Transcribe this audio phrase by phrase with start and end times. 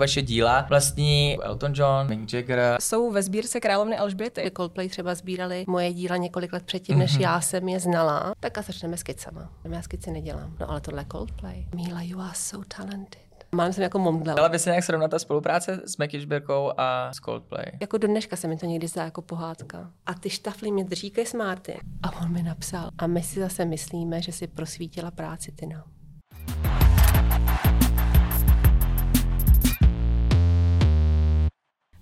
[0.00, 2.76] Vaše díla vlastní Elton John, Mick Jagger.
[2.80, 4.50] Jsou ve sbírce královny Alžběty.
[4.56, 7.20] Coldplay třeba sbírali moje díla několik let předtím, než mm-hmm.
[7.20, 8.32] já jsem je znala.
[8.40, 9.52] Tak a začneme skicama.
[9.64, 10.56] Já skici nedělám.
[10.60, 11.66] No ale tohle Coldplay.
[11.74, 13.46] Míla, you are so talented.
[13.54, 14.34] Mám jsem jako momdla.
[14.34, 17.66] Dala by se nějak srovnat ta spolupráce s Mekyšberkou a s Coldplay?
[17.80, 19.90] Jako do dneška se mi to někdy zdá jako pohádka.
[20.06, 21.76] A ty štafly mě drží Chris Martin.
[22.02, 22.90] A on mi napsal.
[22.98, 25.84] A my si zase myslíme, že si prosvítila práci Tina.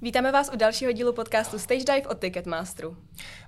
[0.05, 2.97] Vítáme vás u dalšího dílu podcastu Stage Dive od Ticketmasteru.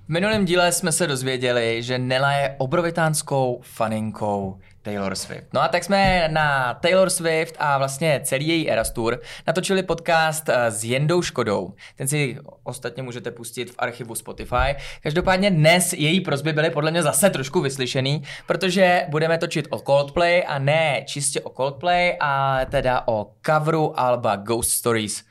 [0.06, 5.46] V minulém díle jsme se dozvěděli, že Nela je obrovitánskou faninkou Taylor Swift.
[5.52, 10.48] No a tak jsme na Taylor Swift a vlastně celý její Eras Tour natočili podcast
[10.48, 11.74] eh, s Jendou Škodou.
[11.96, 14.76] Ten si ostatně můžete pustit v archivu Spotify.
[15.02, 20.44] Každopádně dnes její prozby byly podle mě zase trošku vyslyšený, protože budeme točit o Coldplay
[20.46, 25.24] a ne čistě o Coldplay, a teda o coveru alba Ghost Stories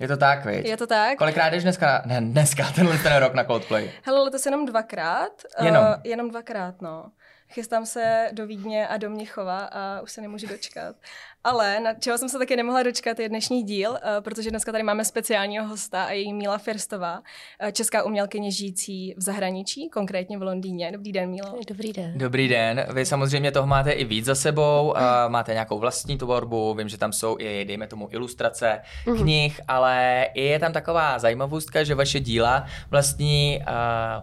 [0.00, 0.66] je to tak, viď?
[0.66, 1.18] Je to tak.
[1.18, 3.90] Kolikrát jdeš dneska, ne, dneska, tenhle ten rok na Coldplay?
[4.02, 5.32] Hele, letos jenom dvakrát.
[5.62, 5.84] Jenom?
[5.84, 7.10] Uh, jenom dvakrát, no.
[7.48, 10.96] Chystám se do Vídně a do Měchova a už se nemůžu dočkat.
[11.44, 14.84] Ale na čeho jsem se taky nemohla dočkat je dnešní díl, uh, protože dneska tady
[14.84, 20.42] máme speciálního hosta a její Míla Firstová, uh, česká umělkyně žijící v zahraničí, konkrétně v
[20.42, 20.92] Londýně.
[20.92, 21.58] Dobrý den, Mílo.
[21.68, 22.12] Dobrý den.
[22.16, 22.86] Dobrý den.
[22.94, 24.94] Vy samozřejmě toho máte i víc za sebou,
[25.28, 29.22] máte nějakou vlastní tvorbu, vím, že tam jsou i, dejme tomu, ilustrace mm-hmm.
[29.22, 33.74] knih, ale je tam taková zajímavostka, že vaše díla vlastní uh,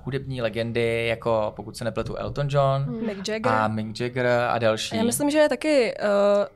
[0.04, 3.08] hudební legendy, jako pokud se nepletu Elton John mm.
[3.08, 3.52] Mick Jagger.
[3.54, 4.96] a Mick Jagger a další.
[4.96, 6.08] A já myslím, že taky uh,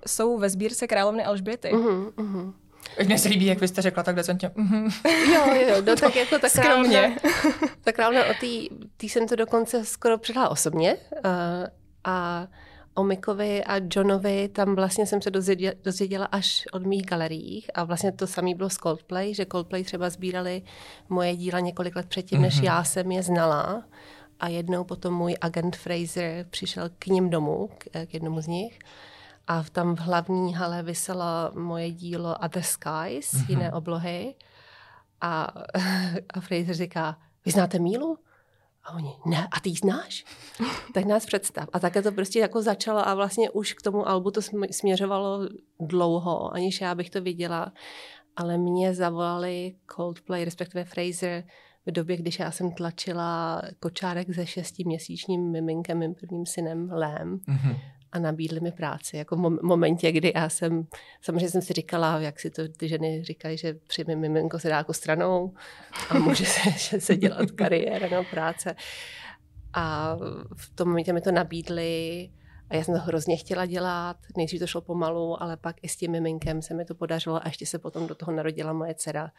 [0.07, 1.69] jsou ve sbírce královny Alžběty.
[1.69, 2.53] Uh-huh, uh-huh.
[3.05, 4.49] Mně se líbí, jak vy jste řekla tak decentně.
[4.49, 4.91] Uh-huh.
[5.33, 7.01] jo, jo, no tak jako ta královna,
[7.81, 8.69] ta královna o tý,
[9.01, 10.97] jsem to dokonce skoro předala osobně.
[11.25, 11.31] Uh,
[12.03, 12.47] a
[12.95, 17.83] o Mikovi a Johnovi, tam vlastně jsem se dozvěděla, dozvěděla až od mých galeriích a
[17.83, 20.61] vlastně to samé bylo s Coldplay, že Coldplay třeba sbírali
[21.09, 22.65] moje díla několik let předtím, než mm-hmm.
[22.65, 23.83] já jsem je znala
[24.39, 28.79] a jednou potom můj agent Fraser přišel k ním domů, k, k jednomu z nich
[29.51, 31.25] a tam v hlavní hale vyselo
[31.55, 33.49] moje dílo Other Skies, mm-hmm.
[33.49, 34.35] jiné oblohy.
[35.21, 35.43] A,
[36.33, 38.17] a Fraser říká, vy znáte Mílu?
[38.83, 40.25] A oni, ne, a ty ji znáš?
[40.93, 41.69] tak nás představ.
[41.73, 44.41] A také to prostě jako začalo a vlastně už k tomu albu to
[44.71, 47.71] směřovalo dlouho, aniž já bych to viděla.
[48.35, 51.43] Ale mě zavolali Coldplay, respektive Fraser,
[51.85, 57.37] v době, když já jsem tlačila kočárek se šestiměsíčním miminkem, mým prvním synem Lém.
[57.37, 57.77] Mm-hmm
[58.11, 59.17] a nabídli mi práci.
[59.17, 60.87] Jako v momentě, kdy já jsem,
[61.21, 64.77] samozřejmě jsem si říkala, jak si to ty ženy říkají, že při miminko se dá
[64.77, 65.53] jako stranou
[66.09, 68.75] a může se, se dělat kariéra nebo práce.
[69.73, 70.15] A
[70.55, 72.29] v tom momentě mi to nabídli
[72.71, 74.17] a já jsem to hrozně chtěla dělat.
[74.37, 77.41] Nejdřív to šlo pomalu, ale pak i s tím miminkem se mi to podařilo a
[77.45, 79.31] ještě se potom do toho narodila moje dcera.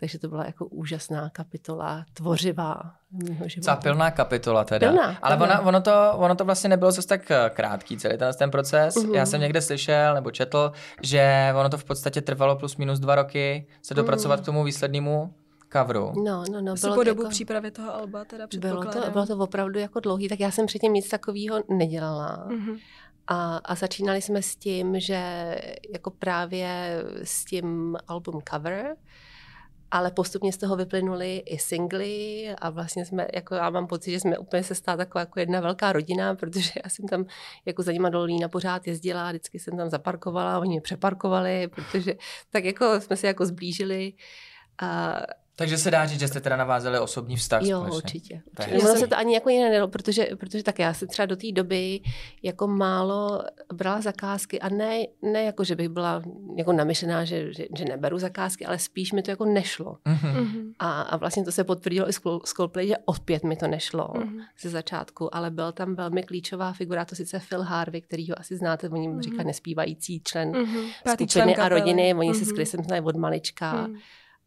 [0.00, 2.82] Takže to byla jako úžasná kapitola, tvořivá
[3.28, 3.72] mého života.
[3.72, 4.88] Zápilná kapitola teda.
[4.88, 8.34] Pilná, ale ona, ono, to, ono to vlastně nebylo zase tak eh, krátký celý ten,
[8.38, 8.96] ten proces.
[8.96, 9.14] Uh-huh.
[9.14, 13.14] Já jsem někde slyšel nebo četl, že ono to v podstatě trvalo plus minus dva
[13.14, 14.42] roky se dopracovat uh-huh.
[14.42, 15.34] k tomu výslednému
[15.72, 16.12] coveru.
[16.24, 16.74] No, no, no.
[16.74, 20.28] Bylo po dobu jako, přípravy toho alba teda bylo to, bylo to opravdu jako dlouhý,
[20.28, 22.46] tak já jsem předtím nic takového nedělala.
[22.48, 22.78] Mm-hmm.
[23.26, 25.54] A, a začínali jsme s tím, že
[25.92, 28.96] jako právě s tím album cover,
[29.90, 34.20] ale postupně z toho vyplynuly i singly a vlastně jsme, jako já mám pocit, že
[34.20, 37.24] jsme úplně se stala taková jako jedna velká rodina, protože já jsem tam
[37.64, 42.14] jako za nima do Lína pořád jezdila, vždycky jsem tam zaparkovala, oni mě přeparkovali, protože
[42.50, 44.12] tak jako jsme se jako zblížili.
[44.82, 45.16] A,
[45.56, 47.96] takže se dá říct, že jste teda navázali osobní vztah Jo, společně.
[47.96, 48.42] určitě.
[48.58, 48.78] určitě.
[48.78, 51.52] Ono se to ani jako jiné nedalo, protože, protože tak já jsem třeba do té
[51.52, 52.00] doby
[52.42, 56.22] jako málo brala zakázky a ne, ne jako, že bych byla
[56.56, 59.98] jako namyšlená, že, že, že neberu zakázky, ale spíš mi to jako nešlo.
[60.06, 60.72] Mm-hmm.
[60.78, 62.20] A, a vlastně to se potvrdilo i z
[62.56, 64.40] Coldplay, že opět mi to nešlo mm-hmm.
[64.60, 68.56] ze začátku, ale byl tam velmi klíčová figura, to sice Phil Harvey, který ho asi
[68.56, 69.20] znáte, oni mm-hmm.
[69.20, 71.12] říká nespívající člen mm-hmm.
[71.12, 72.38] skupiny a rodiny, oni mm-hmm.
[72.38, 73.86] se s Chrisem znají od malička.
[73.86, 73.98] Mm-hmm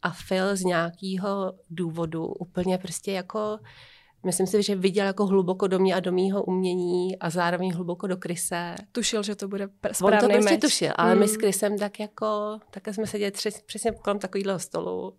[0.02, 3.58] a Phil z nějakého důvodu úplně prostě jako
[4.24, 8.06] Myslím si, že viděl jako hluboko do mě a do mýho umění a zároveň hluboko
[8.06, 8.74] do Krise.
[8.92, 10.60] Tušil, že to bude správný On to prostě meč.
[10.60, 11.20] tušil, ale hmm.
[11.20, 15.16] my s Krisem tak jako, tak jsme seděli tři, přesně kolem takového stolu.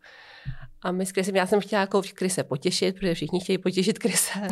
[0.82, 4.48] A my s Krisem, já jsem chtěla jako Krise potěšit, protože všichni chtějí potěšit Krise.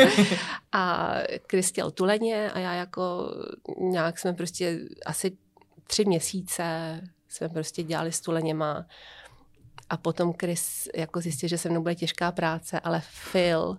[0.72, 1.14] a
[1.46, 3.32] Kris chtěl tuleně a já jako
[3.80, 5.36] nějak jsme prostě asi
[5.86, 8.86] tři měsíce jsme prostě dělali s tuleněma.
[9.90, 13.02] A potom Chris jako zjistil, že se mnou bude těžká práce, ale
[13.32, 13.78] Phil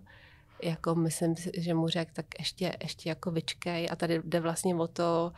[0.63, 3.87] jako myslím, že mu řekl, tak ještě, ještě jako vyčkej.
[3.91, 5.31] A tady jde vlastně o to,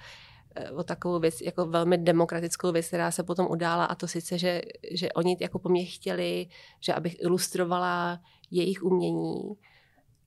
[0.56, 3.86] eh, o takovou věc, jako velmi demokratickou věc, která se potom udála.
[3.86, 6.48] A to sice, že, že oni jako po mně chtěli,
[6.80, 8.20] že abych ilustrovala
[8.52, 9.58] jejich umění,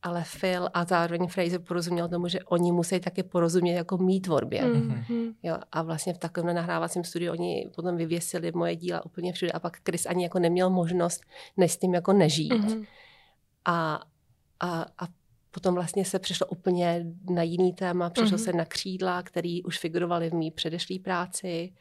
[0.04, 4.62] ale Phil a zároveň Fraser porozuměl tomu, že oni musí taky porozumět jako mý tvorbě.
[4.64, 5.34] Mm-hmm.
[5.42, 9.60] Jo, a vlastně v takovém nahrávacím studiu oni potom vyvěsili moje díla úplně všude a
[9.60, 11.20] pak Chris ani jako neměl možnost
[11.56, 12.52] než s tím jako nežít.
[12.52, 12.86] Mm-hmm.
[13.64, 14.00] A,
[14.60, 15.08] a, a
[15.50, 18.44] potom vlastně se přešlo úplně na jiný téma, přešlo mm-hmm.
[18.44, 21.72] se na křídla, které už figurovaly v mý předešlé práci.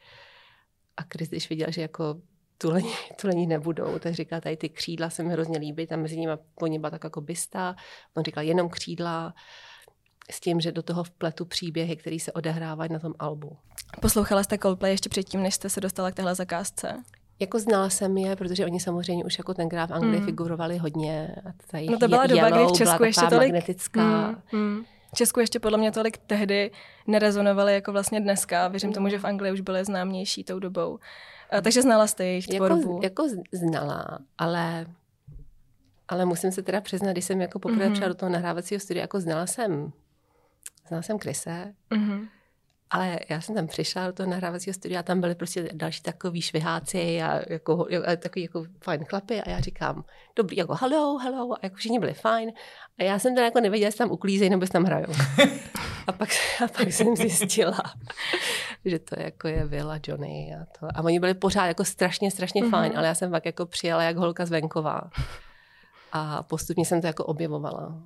[0.96, 2.20] A Chris, když viděl, že jako
[2.58, 3.98] tulení, tulení nebudou.
[3.98, 7.04] Tak říká, tady ty křídla se mi hrozně líbí, tam mezi nimi po něba tak
[7.04, 7.76] jako bysta.
[8.16, 9.34] On říkal jenom křídla
[10.30, 13.56] s tím, že do toho vpletu příběhy, které se odehrávají na tom albu.
[14.00, 17.02] Poslouchala jste Coldplay ještě předtím, než jste se dostala k téhle zakázce?
[17.40, 20.26] Jako znala jsem je, protože oni samozřejmě už jako tenkrát v Anglii mm.
[20.26, 21.34] figurovali hodně.
[21.48, 23.52] A tady no to byla doba, kdy v Česku ještě tolik...
[23.52, 24.28] Magnetická.
[24.52, 24.84] Mm, mm.
[25.12, 26.70] V Česku ještě podle mě tolik tehdy
[27.06, 28.68] nerezonovaly jako vlastně dneska.
[28.68, 28.94] Věřím mm.
[28.94, 30.98] tomu, že v Anglii už byly známější tou dobou.
[31.50, 33.00] A, takže znala jste jejich jako tvorbu?
[33.02, 34.86] Jako, jako znala, ale,
[36.08, 38.08] ale musím se teda přiznat, když jsem jako poprvé mm-hmm.
[38.08, 39.92] do toho nahrávacího studia, jako znala jsem,
[40.88, 42.28] znala jsem Krise, mm-hmm.
[42.94, 46.42] Ale já jsem tam přišla do toho nahrávacího studia a tam byly prostě další takový
[46.42, 50.04] šviháci a, jako, a takový jako fajn chlapy a já říkám,
[50.36, 52.52] dobrý, jako hello, hello a jako všichni byli fajn
[52.98, 55.12] a já jsem teda jako nevěděla, jestli tam uklízejí nebo jestli tam hrajou.
[56.06, 56.28] a, pak,
[56.64, 57.82] a pak jsem zjistila,
[58.84, 60.86] že to jako je Villa, Johnny a to.
[60.94, 62.70] A oni byli pořád jako strašně, strašně mm-hmm.
[62.70, 65.00] fajn, ale já jsem pak jako přijela jak holka z venkova.
[66.12, 68.02] A postupně jsem to jako objevovala.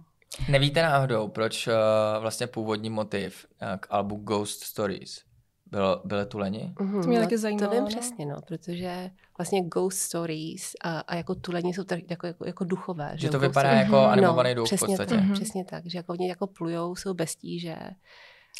[0.48, 1.72] Nevíte náhodou, proč uh,
[2.20, 5.28] vlastně původní motiv uh, k albu Ghost Stories
[5.70, 6.74] bylo, byly tuleni?
[6.76, 7.68] Mm-hmm, to mě no, taky zajímalo.
[7.68, 7.88] To vím no?
[7.88, 12.64] přesně, no, protože vlastně Ghost Stories a, a jako tuleni jsou tak, jako, jako, jako
[12.64, 13.10] duchové.
[13.14, 14.10] Že, že to vypadá jako mm-hmm.
[14.10, 15.14] animovaný no, duch přesně v podstatě.
[15.14, 15.32] Tak, mm-hmm.
[15.32, 17.76] Přesně tak, že jako oni jako plujou, jsou bez tíže.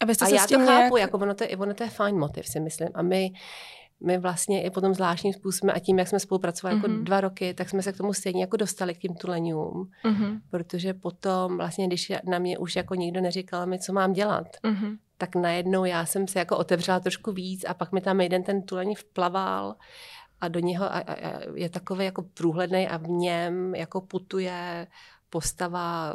[0.03, 0.93] A, a já to chápu, nějak...
[0.95, 2.89] jako ono to, ono to je fajn motiv, si myslím.
[2.95, 3.31] A my
[4.01, 6.83] my vlastně i potom zvláštním způsobem a tím, jak jsme spolupracovali mm-hmm.
[6.83, 7.05] jako mhm.
[7.05, 10.41] dva roky, tak jsme se k tomu stejně jako dostali k těm tuleňům, mm-hmm.
[10.51, 14.99] protože potom vlastně, když na mě už jako nikdo neříkal mi, co mám dělat, mm-hmm.
[15.19, 18.63] tak najednou já jsem se jako otevřela trošku víc a pak mi tam jeden ten
[18.63, 19.75] tuleň vplaval
[20.41, 24.87] a do něho a, a, a je takový jako průhledný a v něm jako putuje
[25.31, 26.15] postava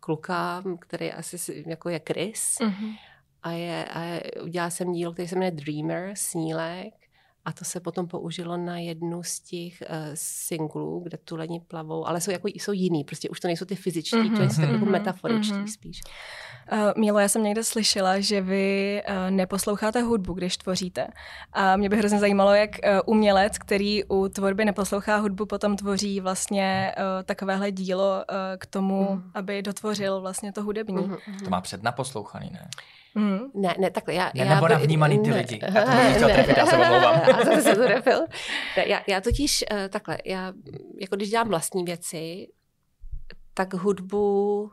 [0.00, 2.56] kluka, který asi jako je Chris.
[2.60, 2.96] Mm-hmm.
[3.42, 6.94] A, je, a udělala jsem dílo, který se jmenuje Dreamer, Snílek.
[7.44, 12.08] A to se potom použilo na jednu z těch uh, singlů, kde tu lení plavou,
[12.08, 14.48] ale jsou, jako, jsou jiný, prostě už to nejsou ty fyzičtí, mm-hmm.
[14.48, 15.72] to jsou jako mhm, metaforičtí mm-hmm.
[15.72, 16.00] spíš.
[16.72, 21.06] Uh, Mílo, já jsem někde slyšela, že vy uh, neposloucháte hudbu, když tvoříte.
[21.52, 26.20] A mě by hrozně zajímalo, jak uh, umělec, který u tvorby neposlouchá hudbu, potom tvoří
[26.20, 29.30] vlastně uh, takovéhle dílo uh, k tomu, mm.
[29.34, 30.96] aby dotvořil vlastně to hudební.
[30.96, 31.44] Mm-hmm.
[31.44, 32.68] To má přednaposlouchaný, ne?
[33.14, 33.38] Mm.
[33.54, 34.14] Ne, ne, takhle.
[34.14, 35.60] Já, ne, já, nebo na vnímaný ty ne, lidi.
[35.74, 37.14] Já to ne, trefit, já se omlouvám.
[37.34, 38.20] A zase se to trefil.
[38.86, 40.52] Já, já totiž uh, takhle, já,
[41.00, 42.48] jako když dělám vlastní věci,
[43.54, 44.70] tak hudbu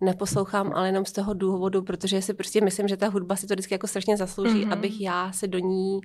[0.00, 3.54] neposlouchám, ale jenom z toho důvodu, protože si prostě myslím, že ta hudba si to
[3.54, 4.72] vždycky jako strašně zaslouží, mm-hmm.
[4.72, 6.00] abych já se do ní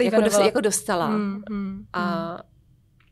[0.00, 1.08] jako, do, jako dostala.
[1.08, 2.38] Mm, mm, a, mm.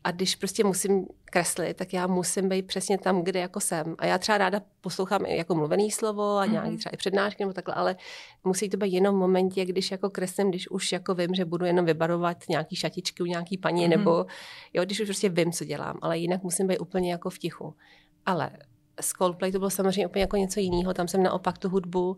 [0.03, 3.95] A když prostě musím kreslit, tak já musím být přesně tam, kde jako jsem.
[3.97, 6.77] A já třeba ráda poslouchám jako mluvený slovo a nějaký mm-hmm.
[6.77, 7.95] třeba i přednášky nebo takhle, ale
[8.43, 11.65] musí to být jenom v momentě, když jako kreslím, když už jako vím, že budu
[11.65, 13.89] jenom vybarovat nějaký šatičky u nějaký paní, mm-hmm.
[13.89, 14.25] nebo
[14.73, 17.75] jo, když už prostě vím, co dělám, ale jinak musím být úplně jako v tichu.
[18.25, 18.51] Ale
[19.01, 20.93] z Coldplay to bylo samozřejmě úplně jako něco jiného.
[20.93, 22.17] Tam jsem naopak tu hudbu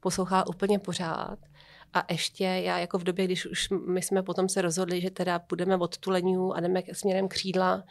[0.00, 1.38] poslouchala úplně pořád.
[1.96, 5.38] A ještě já jako v době, když už my jsme potom se rozhodli, že teda
[5.38, 7.84] půjdeme od tuleňů a jdeme směrem křídla,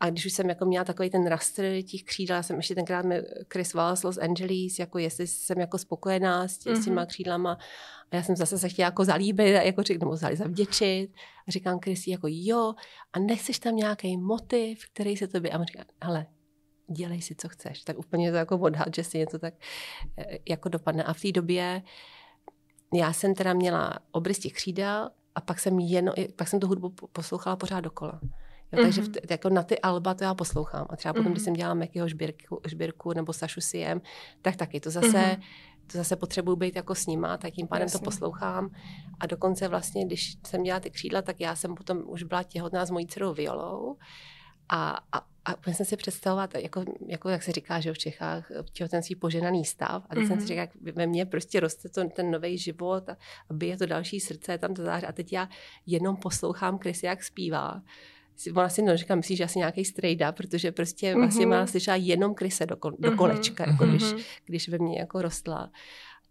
[0.00, 3.04] a když už jsem jako měla takový ten rastr těch křídel, já jsem ještě tenkrát
[3.04, 6.80] mi Chris Wallace z Los Angeles, jako jestli jsem jako spokojená s, tě, mm-hmm.
[6.80, 7.06] s těma mhm.
[7.06, 7.58] křídlama.
[8.10, 11.10] A já jsem zase se chtěla jako zalíbit, jako řík, nebo zavděčit.
[11.48, 12.74] A říkám Chris jako jo,
[13.12, 15.50] a nechceš tam nějaký motiv, který se tobě...
[15.50, 16.26] A on říká, ale
[16.92, 17.82] dělej si, co chceš.
[17.82, 19.54] Tak úplně to jako odhad, že si něco tak
[20.18, 21.04] eh, jako dopadne.
[21.04, 21.82] A v té době
[22.94, 26.94] já jsem teda měla obrys těch křídel a pak jsem, jen, pak jsem tu hudbu
[27.12, 28.20] poslouchala pořád dokola.
[28.72, 29.26] Jo, takže mm-hmm.
[29.26, 30.86] v, jako na ty alba to já poslouchám.
[30.90, 31.32] A třeba potom, mm-hmm.
[31.32, 32.08] když jsem dělala Mekyho
[32.66, 34.00] šbírku nebo Sašu Siem,
[34.42, 35.42] tak taky to zase, mm-hmm.
[35.86, 37.98] to zase potřebuji být jako s nima, tak tím pádem Jasně.
[37.98, 38.70] to poslouchám.
[39.20, 42.86] A dokonce vlastně, když jsem dělala ty křídla, tak já jsem potom už byla těhotná
[42.86, 43.96] s mojí dcerou Violou.
[44.72, 48.50] A, a, a úplně jsem si představovat, jako, jako jak se říká, že v Čechách
[48.72, 50.06] těhotenství poženaný stav.
[50.08, 50.28] A teď mm-hmm.
[50.28, 50.46] jsem si mhm.
[50.46, 53.16] říkala, jak ve mně prostě roste to, ten nový život a,
[53.50, 55.06] a bije to další srdce, tam to záře.
[55.06, 55.48] A teď já
[55.86, 57.82] jenom poslouchám Krysy, jak zpívá
[58.54, 61.18] ona si říká, myslíš, že asi nějaký strejda, protože prostě mm-hmm.
[61.18, 63.16] vlastně má slyšela jenom kryse do, do mhm.
[63.18, 63.70] kolečka, mm-hmm.
[63.70, 64.22] jako když, mhm.
[64.44, 65.70] když ve mně jako rostla.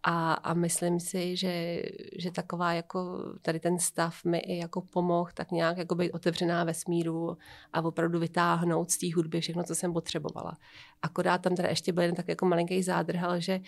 [0.04, 1.82] A, a myslím si, že,
[2.20, 6.64] že taková jako tady ten stav mi i jako pomohl tak nějak jako být otevřená
[6.64, 7.38] ve smíru
[7.74, 10.58] a opravdu vytáhnout z té hudby všechno, co jsem potřebovala.
[11.02, 13.60] Akorát tam teda ještě byl jeden tak jako malinký zádrhal, že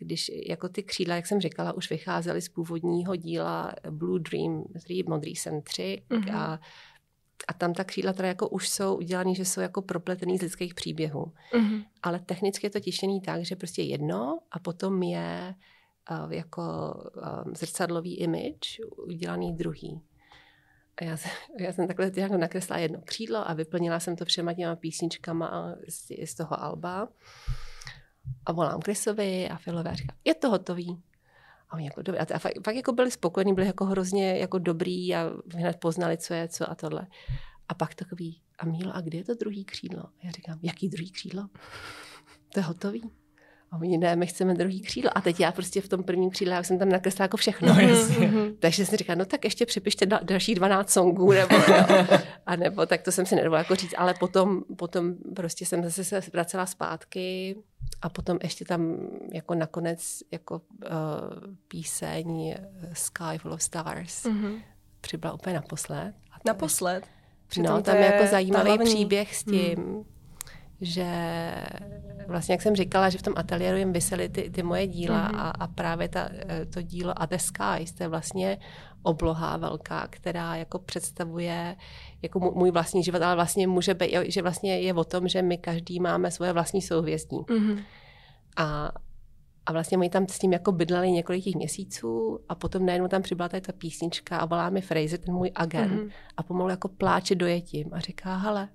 [0.00, 5.02] když jako ty křídla, jak jsem říkala, už vycházely z původního díla Blue Dream 3,
[5.08, 6.36] Modrý sen 3 mm-hmm.
[6.36, 6.60] a
[7.48, 10.74] a tam ta křídla teda jako už jsou udělané, že jsou jako propletený z lidských
[10.74, 11.32] příběhů.
[11.52, 11.84] Mm-hmm.
[12.02, 15.54] Ale technicky je to tištěný tak, že prostě jedno a potom je
[16.10, 16.62] uh, jako
[17.16, 20.00] uh, zrcadlový image udělaný druhý.
[20.96, 24.54] A já, jsem, já jsem takhle jako nakreslila jedno křídlo a vyplnila jsem to všema
[24.54, 27.08] těma písničkama z, z toho alba.
[28.46, 31.02] A volám Chrisovi a Filovi a říkám, je to hotový.
[31.70, 32.20] A oni jako, dobrý.
[32.20, 36.34] A fakt, fakt jako byli spokojení, byli jako hrozně jako dobrý a hned poznali, co
[36.34, 37.06] je co a tohle.
[37.68, 40.02] A pak takový, a Mílo, a kde je to druhý křídlo?
[40.02, 41.48] A já říkám, jaký druhý křídlo?
[42.52, 43.19] To je hotový.
[43.70, 45.10] A oni ne, my chceme druhý křídlo.
[45.14, 47.68] A teď já prostě v tom prvním křídle, já jsem tam nakreslila jako všechno.
[47.68, 48.54] No, mm-hmm.
[48.58, 51.84] Takže jsem říkala, no tak ještě připište da, další 12 songů, nebo jo.
[52.46, 56.04] A nebo tak to jsem si nedovolila jako říct, ale potom, potom prostě jsem zase
[56.04, 57.56] se vracela zpátky
[58.02, 58.96] a potom ještě tam
[59.32, 60.90] jako nakonec jako uh,
[61.68, 62.54] píseň
[62.92, 64.62] Sky Full of Stars mm-hmm.
[65.00, 66.14] přibyla úplně naposled.
[66.32, 67.04] A naposled?
[67.50, 68.94] Přitom no, tam je jako zajímavý hlavní...
[68.94, 70.04] příběh s tím, hmm.
[70.80, 71.06] Že
[72.26, 75.40] vlastně, jak jsem říkala, že v tom ateliéru jim vysely ty, ty moje díla hmm.
[75.40, 78.58] a, a právě ta, eh, to dílo A the Skies, to je vlastně
[79.02, 81.76] obloha velká, která jako představuje
[82.22, 85.58] jako můj vlastní život, ale vlastně může být, že vlastně je o tom, že my
[85.58, 87.36] každý máme svoje vlastní souhvězdí.
[87.36, 87.82] Mm-hmm.
[88.56, 88.92] A,
[89.66, 93.22] a vlastně my tam s tím jako bydleli několik těch měsíců a potom najednou tam
[93.22, 96.10] přibyla tady ta písnička a volá mi Fraser, ten můj agent, mm-hmm.
[96.36, 98.68] a pomalu jako pláče dojetím a říká, hele,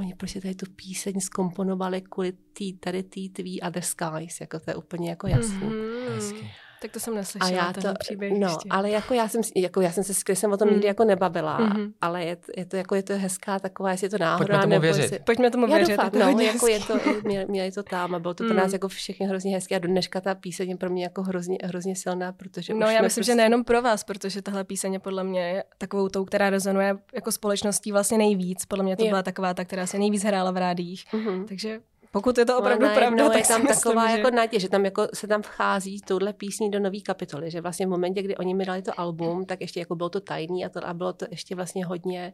[0.00, 4.70] oni prostě tady tu píseň skomponovali kvůli tý, tady tý tvý Other Skies, jako to
[4.70, 5.60] je úplně jako jasný.
[5.60, 6.48] Mm-hmm.
[6.82, 8.68] Tak to jsem neslyšela, a já to, příběh No, ještě.
[8.70, 10.74] ale jako já jsem, jako já jsem se s Chrisem o tom mm.
[10.74, 11.92] nikdy jako nebavila, mm-hmm.
[12.00, 14.46] ale je, je, to jako je to hezká taková, jestli je to náhoda.
[14.46, 15.02] Pojďme tomu nebo věřit.
[15.02, 15.18] Jestli...
[15.18, 15.90] Pojďme tomu věřit.
[15.90, 18.66] Já doufám, no, jako je to, měli, měli to tam a bylo to pro nás
[18.66, 18.72] mm.
[18.72, 21.96] jako všechny hrozně hezké a do dneška ta píseň je pro mě jako hrozně, hrozně
[21.96, 23.32] silná, protože No já myslím, prostě...
[23.32, 27.32] že nejenom pro vás, protože tahle píseň je podle mě takovou tou, která rezonuje jako
[27.32, 28.66] společností vlastně nejvíc.
[28.66, 29.08] Podle mě to je.
[29.08, 31.04] byla taková ta, která se nejvíc hrála v rádích.
[31.12, 31.44] Mm-hmm.
[31.44, 31.80] Takže
[32.12, 34.36] pokud je to opravdu no, pravda, tak je tam taková myslím, jako že...
[34.36, 37.90] naděje, že tam jako se tam vchází touhle písní do nové kapitoly, že vlastně v
[37.90, 40.86] momentě, kdy oni mi dali to album, tak ještě jako bylo to tajný a, to,
[40.86, 42.32] a bylo to ještě vlastně hodně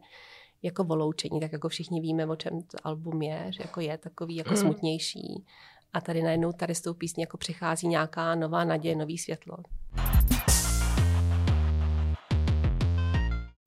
[0.63, 4.35] jako voloučení, tak jako všichni víme, o čem to album je, že jako je takový
[4.35, 4.57] jako mm.
[4.57, 5.45] smutnější.
[5.93, 9.57] A tady najednou tady s tou písní jako přichází nějaká nová naděje, nový světlo.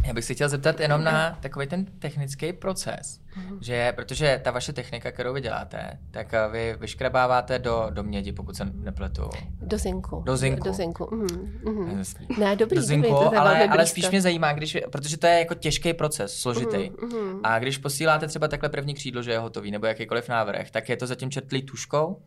[0.09, 3.59] Já bych se chtěl zeptat jenom na takový ten technický proces, mm-hmm.
[3.61, 8.33] že protože ta vaše technika, kterou vy děláte, tak eh, vy vyškrabáváte do, do mědi,
[8.33, 9.23] pokud se nepletu.
[9.61, 10.23] Do zinku.
[10.27, 10.65] Do zinku.
[10.65, 11.05] Do zinku.
[11.05, 12.39] Mm-hmm.
[12.39, 15.39] Ne, dobrý, do zinku, dobrý, to ale, ale spíš mě zajímá, když, protože to je
[15.39, 16.77] jako těžký proces, složitý.
[16.77, 17.41] Mm-hmm.
[17.43, 20.97] A když posíláte třeba takhle první křídlo, že je hotový, nebo jakýkoliv návrh, tak je
[20.97, 22.23] to zatím četlý tuškou?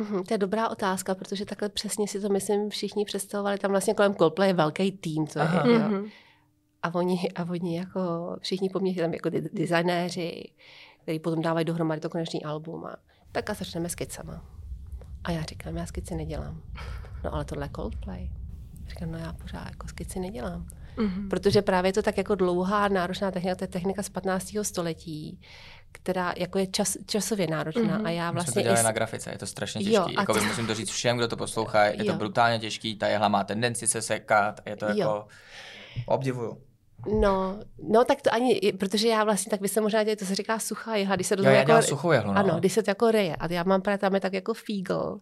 [0.00, 3.58] Uhum, to je dobrá otázka, protože takhle přesně si to myslím všichni představovali.
[3.58, 5.44] Tam vlastně kolem Coldplay je velký tým, co je.
[5.44, 6.10] Mm-hmm.
[6.82, 10.52] A oni, a oni jako všichni po mně tam jako designéři,
[11.02, 12.84] kteří potom dávají dohromady to konečný album.
[12.84, 12.96] A,
[13.32, 14.44] tak a začneme s skicama.
[15.24, 16.62] A já říkám, já skici nedělám.
[17.24, 18.30] No ale tohle je Coldplay.
[18.88, 20.66] Říkám, no já pořád jako skici nedělám.
[20.96, 21.28] Mm-hmm.
[21.28, 24.52] Protože právě je to tak jako dlouhá, náročná technika, to je technika z 15.
[24.62, 25.40] století,
[25.92, 27.98] která jako je čas, časově náročná.
[27.98, 28.06] Mm-hmm.
[28.06, 28.62] A já vlastně...
[28.62, 29.94] My jsme to na grafice, je to strašně těžký.
[29.94, 30.44] Jo, jako to...
[30.44, 32.12] musím to říct všem, kdo to poslouchá, je jo.
[32.12, 34.96] to brutálně těžký, ta jehla má tendenci se sekat, je to jo.
[34.96, 35.26] jako...
[36.06, 36.62] Obdivuju.
[37.20, 40.34] No, no tak to ani, protože já vlastně, tak vy se možná děli, to se
[40.34, 42.38] říká suchá jehla, když se toho jo, jako, suchou jehlu, no.
[42.38, 43.36] Ano, když se to jako reje.
[43.36, 45.20] A já mám právě tam je tak jako fígl,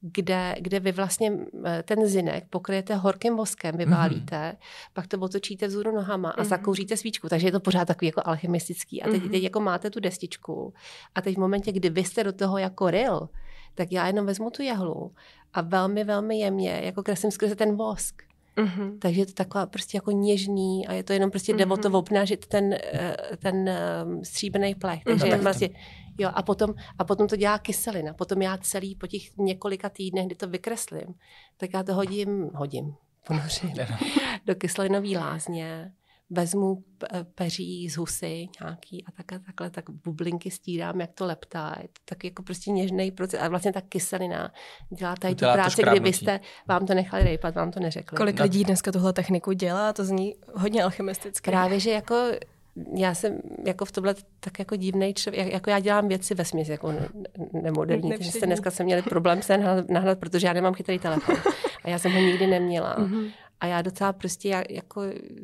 [0.00, 1.32] kde, kde vy vlastně
[1.64, 4.90] eh, ten zinek pokryjete horkým voskem, vyválíte, mm-hmm.
[4.92, 6.48] pak to otočíte vzhůru nohama a mm-hmm.
[6.48, 7.28] zakouříte svíčku.
[7.28, 9.02] Takže je to pořád takový jako alchemistický.
[9.02, 9.30] A teď, mm-hmm.
[9.30, 10.74] teď jako máte tu destičku
[11.14, 13.28] a teď v momentě, kdy vy jste do toho jako ril,
[13.74, 15.12] tak já jenom vezmu tu jehlu
[15.52, 18.29] a velmi, velmi jemně, jako kreslím skrze ten vosk.
[18.56, 18.98] Mm-hmm.
[18.98, 21.56] Takže je to taková prostě jako něžný a je to jenom prostě mm-hmm.
[21.56, 23.70] jde o to obnažit ten, eh, ten
[24.04, 25.04] um, stříbrný plech.
[25.04, 25.42] Takže mm-hmm.
[25.42, 25.68] vlastně,
[26.18, 28.14] jo, a potom, a potom to dělá kyselina.
[28.14, 31.14] Potom já celý po těch několika týdnech, kdy to vykreslím,
[31.56, 32.94] tak já to hodím, hodím,
[33.26, 33.72] ponořím
[34.46, 35.92] do kyselinové lázně
[36.30, 36.84] vezmu
[37.34, 41.76] peří z husy nějaký a takhle, takhle tak bublinky stírám, jak to leptá.
[41.82, 43.40] Je to tak jako prostě něžný proces.
[43.40, 44.52] A vlastně ta kyselina
[44.98, 48.16] dělá tady tu práci, kdy vy jste vám to nechali rejpat, vám to neřekli.
[48.16, 49.92] Kolik lidí dneska tuhle techniku dělá?
[49.92, 51.50] To zní hodně alchemisticky.
[51.50, 52.14] Právě, že jako
[52.96, 56.68] já jsem jako v tohle tak jako divný člověk, jako já dělám věci ve směs
[56.68, 56.94] jako
[57.52, 59.58] nemoderní, takže jste dneska jsem měli problém se
[59.88, 61.36] nahnat, protože já nemám chytrý telefon
[61.84, 62.98] a já jsem ho nikdy neměla.
[62.98, 63.30] Mm-hmm.
[63.60, 65.02] A já docela prostě, já, jako,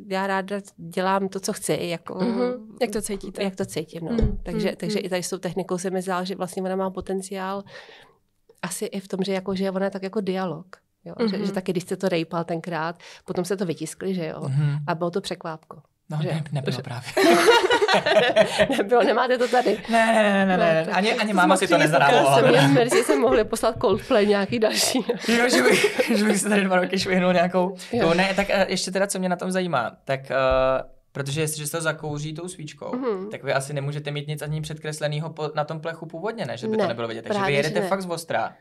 [0.08, 1.78] já ráda dělám to, co chci.
[1.80, 2.76] Jako, mm-hmm.
[2.80, 3.42] Jak to cítíte?
[3.42, 4.10] Jak to cítím, no.
[4.10, 4.38] Mm-hmm.
[4.42, 4.76] Takže, mm-hmm.
[4.76, 7.64] takže i tady s tou technikou se mi zdá, že vlastně ona má potenciál
[8.62, 10.76] asi i v tom, že, jako, že ona je tak jako dialog.
[11.04, 11.14] Jo?
[11.14, 11.30] Mm-hmm.
[11.30, 14.40] Že, že taky, když jste to rejpal tenkrát, potom se to vytiskli, že jo?
[14.40, 14.78] Mm-hmm.
[14.86, 15.82] A bylo to překvápko.
[16.10, 16.28] No, že?
[16.28, 16.82] Ne, nebylo že...
[16.82, 17.10] právě.
[18.78, 19.78] nebylo, nemáte to tady.
[19.90, 22.40] Ne, ne, ne, ne, no, ani, ani máma si to nezadarovala.
[22.40, 24.98] Jsem jen merci, jsem mohli poslat Coldplay nějaký další.
[25.28, 27.76] jo, že bych, že bych se tady dva roky švihnul nějakou.
[27.92, 28.14] Jo.
[28.14, 31.76] ne, tak eh, ještě teda, co mě na tom zajímá, tak uh, Protože jestliže se
[31.76, 33.28] to zakouří tou svíčkou, mm-hmm.
[33.30, 36.56] tak vy asi nemůžete mít nic ani předkresleného na tom plechu původně, ne?
[36.56, 37.22] Že by ne, to nebylo vidět.
[37.22, 37.88] Takže vy jedete ne.
[37.88, 38.54] fakt z ostra.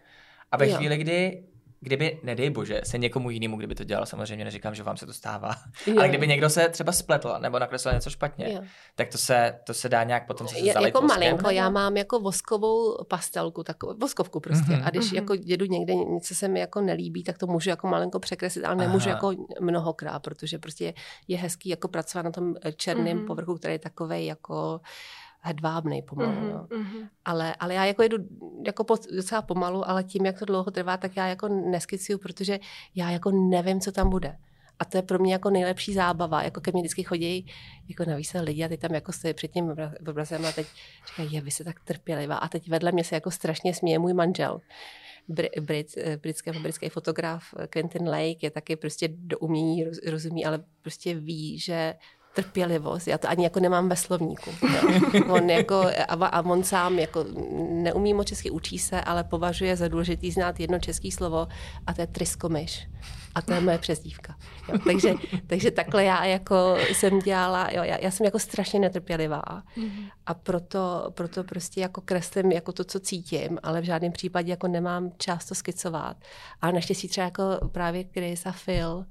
[0.51, 0.75] A ve jo.
[0.75, 1.43] chvíli, kdy
[1.79, 5.13] kdyby, nedej bože, se někomu jinému, kdyby to dělal, samozřejmě neříkám, že vám se to
[5.13, 5.55] stává,
[5.87, 5.95] jo.
[5.97, 8.61] ale kdyby někdo se třeba spletl nebo nakreslil něco špatně, jo.
[8.95, 12.19] tak to se, to se dá nějak potom se Jako voskem, malinko, já mám jako
[12.19, 14.71] voskovou pastelku, takovou, voskovku prostě.
[14.71, 14.85] Mm-hmm.
[14.85, 15.15] A když mm-hmm.
[15.15, 18.75] jako jedu někde, něco se mi jako nelíbí, tak to můžu jako malinko překreslit, ale
[18.75, 19.15] nemůžu Aha.
[19.15, 20.93] jako mnohokrát, protože prostě
[21.27, 23.27] je hezký jako pracovat na tom černém mm-hmm.
[23.27, 24.79] povrchu, který je takový jako
[25.45, 26.31] hedvábnej pomalu.
[26.31, 26.67] Mm-hmm, no.
[26.77, 27.09] mm-hmm.
[27.25, 28.17] Ale, ale já jako jedu
[28.65, 32.59] jako po, docela pomalu, ale tím, jak to dlouho trvá, tak já jako neskicuju, protože
[32.95, 34.37] já jako nevím, co tam bude.
[34.79, 36.43] A to je pro mě jako nejlepší zábava.
[36.43, 37.47] Jako ke mně vždycky chodí
[37.89, 39.75] jako na se lidi a teď tam jako stojí před tím
[40.07, 40.67] obrazem a teď
[41.07, 42.35] říkají, je, vy jste tak trpělivá.
[42.35, 44.61] A teď vedle mě se jako strašně směje můj manžel.
[45.27, 45.87] Brit, Brit,
[46.21, 51.95] britský, britský fotograf Quentin Lake je taky prostě do umění rozumí, ale prostě ví, že
[52.35, 53.07] trpělivost.
[53.07, 54.51] Já to ani jako nemám ve slovníku.
[55.29, 57.25] On jako, a, on sám jako
[57.69, 61.47] neumí moc česky, učí se, ale považuje za důležitý znát jedno české slovo
[61.87, 62.87] a to je tryskomyš.
[63.35, 64.35] A to je moje přezdívka.
[64.69, 65.13] Jo, takže,
[65.47, 69.43] takže takhle já jako jsem dělala, jo, já, já jsem jako strašně netrpělivá
[70.25, 74.67] a proto, proto prostě jako kreslím jako to, co cítím, ale v žádném případě jako
[74.67, 76.17] nemám čas to skicovat.
[76.61, 79.05] A naštěstí třeba jako právě Chris a Phil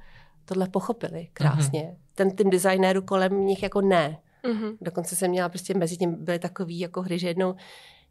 [0.44, 1.82] tohle pochopili krásně.
[1.82, 4.18] Mm-hmm ten tým designérů kolem nich jako ne.
[4.44, 4.76] Mm-hmm.
[4.80, 7.54] Dokonce jsem měla prostě mezi tím byly takový jako hry, že jednou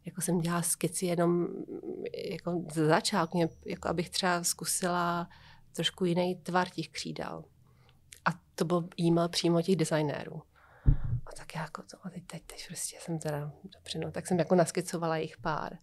[0.04, 1.48] jako jsem dělala skici jenom
[2.32, 5.28] jako za začátku, jako abych třeba zkusila
[5.72, 7.44] trošku jiný tvar těch křídel.
[8.24, 10.42] A to byl e-mail přímo těch designérů.
[11.26, 14.26] A tak já jako to, a teď, teď, teď prostě jsem teda, dobře, no, tak
[14.26, 15.78] jsem jako naskicovala jich pár.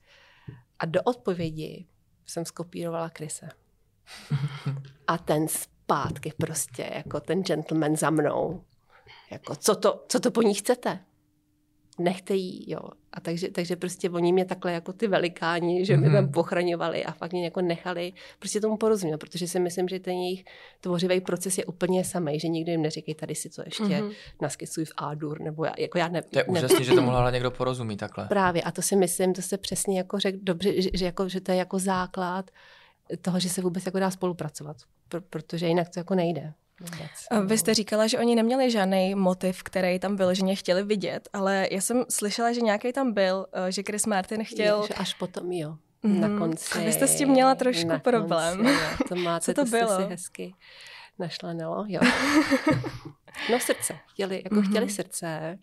[0.80, 1.88] A do odpovědi
[2.26, 3.50] jsem skopírovala Krise.
[5.08, 5.48] A ten
[5.84, 8.63] zpátky prostě, jako ten gentleman za mnou.
[9.32, 11.00] Jako, co to, co to po ní chcete?
[12.00, 12.80] Nechte jí, jo.
[13.13, 16.00] A takže, takže prostě oni mě takhle jako ty velikáni, že mm-hmm.
[16.00, 16.32] mě tam mhm.
[16.32, 20.46] pochraňovali a fakt mě jako nechali prostě tomu porozumět, protože si myslím, že ten jejich
[20.82, 24.13] tvořivý proces je úplně samý, že nikdy jim neříkej, tady si to ještě mm-hmm.
[24.41, 26.22] naskicuj v A-dur, nebo já, jako já ne.
[26.22, 28.28] To je ne, úžasný, že to mohla někdo porozumí takhle.
[28.28, 31.41] Právě a to si myslím, to se přesně jako řekl dobře, že, že, jako, že
[31.41, 32.52] to je jako základ
[33.22, 34.78] toho, že se vůbec jako dá spolupracovat,
[35.12, 36.54] pr- protože jinak to jako nejde.
[36.80, 37.48] Vůbec.
[37.50, 41.30] Vy jste říkala, že oni neměli žádný motiv, který tam byl, že mě chtěli vidět,
[41.34, 44.88] ale já jsem slyšela, že nějaký tam byl, eh, že Chris Martin chtěl...
[44.90, 45.78] Je, až potom, jo.
[46.04, 46.20] Mm-hmm.
[46.20, 46.80] Na konci.
[46.80, 48.58] A vy jste s tím měla trošku na problém.
[48.58, 49.08] Konci, jo.
[49.10, 49.98] To máte, Co to, to bylo?
[49.98, 50.56] Si hezky
[51.20, 52.02] našlenilo, jo.
[53.52, 53.98] no srdce.
[54.08, 54.70] Chtěli, jako mm-hmm.
[54.70, 55.60] chtěli srdce.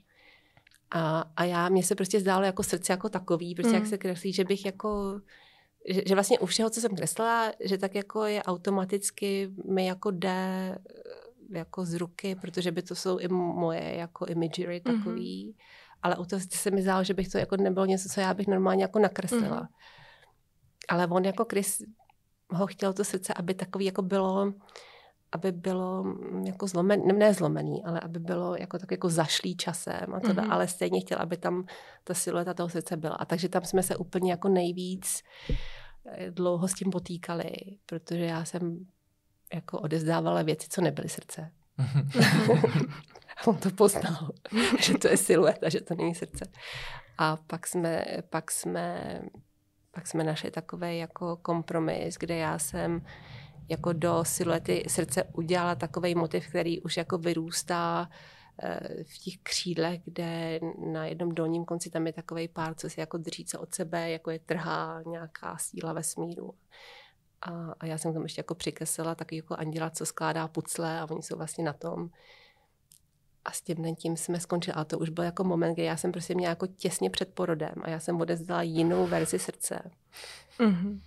[0.90, 3.74] A, a já, mně se prostě zdálo jako srdce jako takový, prostě mm.
[3.74, 5.20] jak se kreslí, že bych jako
[5.88, 10.10] že, že vlastně u všeho, co jsem kreslila, že tak jako je automaticky mi jako
[10.10, 14.96] jde eh, jako z ruky, protože by to jsou i moje jako imagery mhm.
[14.98, 15.98] takový, mm-hmm.
[16.02, 18.46] ale u toho se mi zdálo, že bych to jako nebylo něco, co já bych
[18.46, 19.62] normálně jako nakreslila.
[19.62, 19.68] Mm-hmm.
[20.88, 21.82] Ale on jako Chris
[22.50, 24.52] ho chtěl to srdce, aby takový jako bylo,
[25.32, 30.14] aby bylo mm, jako zlomený, ne, zlomený, ale aby bylo jako tak jako zašlý časem
[30.14, 30.52] a to, mm-hmm.
[30.52, 31.66] ale stejně chtěl, aby tam
[32.04, 33.14] ta silueta toho srdce byla.
[33.14, 35.77] A takže tam jsme se úplně jako nejvíc eh,
[36.30, 37.52] dlouho s tím potýkali,
[37.86, 38.86] protože já jsem
[39.54, 41.52] jako odezdávala věci, co nebyly srdce.
[43.36, 44.30] a on to poznal,
[44.80, 46.44] že to je silueta, že to není srdce.
[47.18, 49.20] A pak jsme, pak jsme,
[49.90, 53.02] pak jsme našli takový jako kompromis, kde já jsem
[53.68, 58.37] jako do siluety srdce udělala takový motiv, který už jako vyrůstá eh,
[59.02, 60.60] v těch křídlech, kde
[60.92, 64.10] na jednom dolním konci tam je takový pár, co si jako drží se od sebe,
[64.10, 66.54] jako je trhá nějaká síla vesmíru.
[67.42, 71.10] A, a já jsem tam ještě jako přikreslila taky jako anděla, co skládá pucle a
[71.10, 72.10] oni jsou vlastně na tom.
[73.44, 74.74] A s tím tím jsme skončili.
[74.74, 77.74] Ale to už byl jako moment, kdy já jsem prostě měla jako těsně před porodem
[77.82, 79.90] a já jsem odezdala jinou verzi srdce.
[80.58, 81.00] Mm-hmm.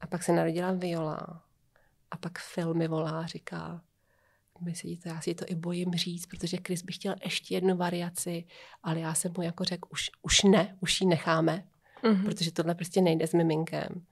[0.00, 1.42] A pak se narodila Viola.
[2.10, 3.82] A pak Phil mi volá a říká,
[4.60, 7.76] my si to, já si to i bojím říct, protože Chris by chtěl ještě jednu
[7.76, 8.44] variaci,
[8.82, 11.64] ale já jsem mu jako řekl, už, už ne, už ji necháme,
[12.02, 12.24] mm-hmm.
[12.24, 14.02] protože tohle prostě nejde s miminkem.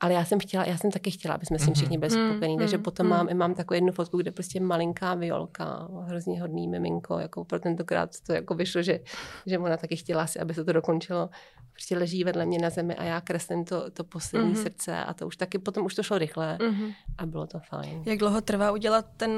[0.00, 1.74] Ale já jsem chtěla, já jsem taky chtěla, aby jsme s tím mhm.
[1.74, 2.30] všichni byli mm-hmm.
[2.30, 2.82] spokojení, takže mm-hmm.
[2.82, 7.58] potom mám, mám takovou jednu fotku, kde prostě malinká violka, hrozně hodný miminko, jako pro
[7.60, 9.00] tentokrát to jako vyšlo, že,
[9.46, 11.30] že ona taky chtěla si, aby se to dokončilo.
[11.76, 14.62] Prostě leží vedle mě na zemi a já kreslím to, to poslední mm-hmm.
[14.62, 16.94] srdce a to už taky, potom už to šlo rychle mm-hmm.
[17.18, 18.02] a bylo to fajn.
[18.06, 19.30] Jak dlouho trvá udělat ten,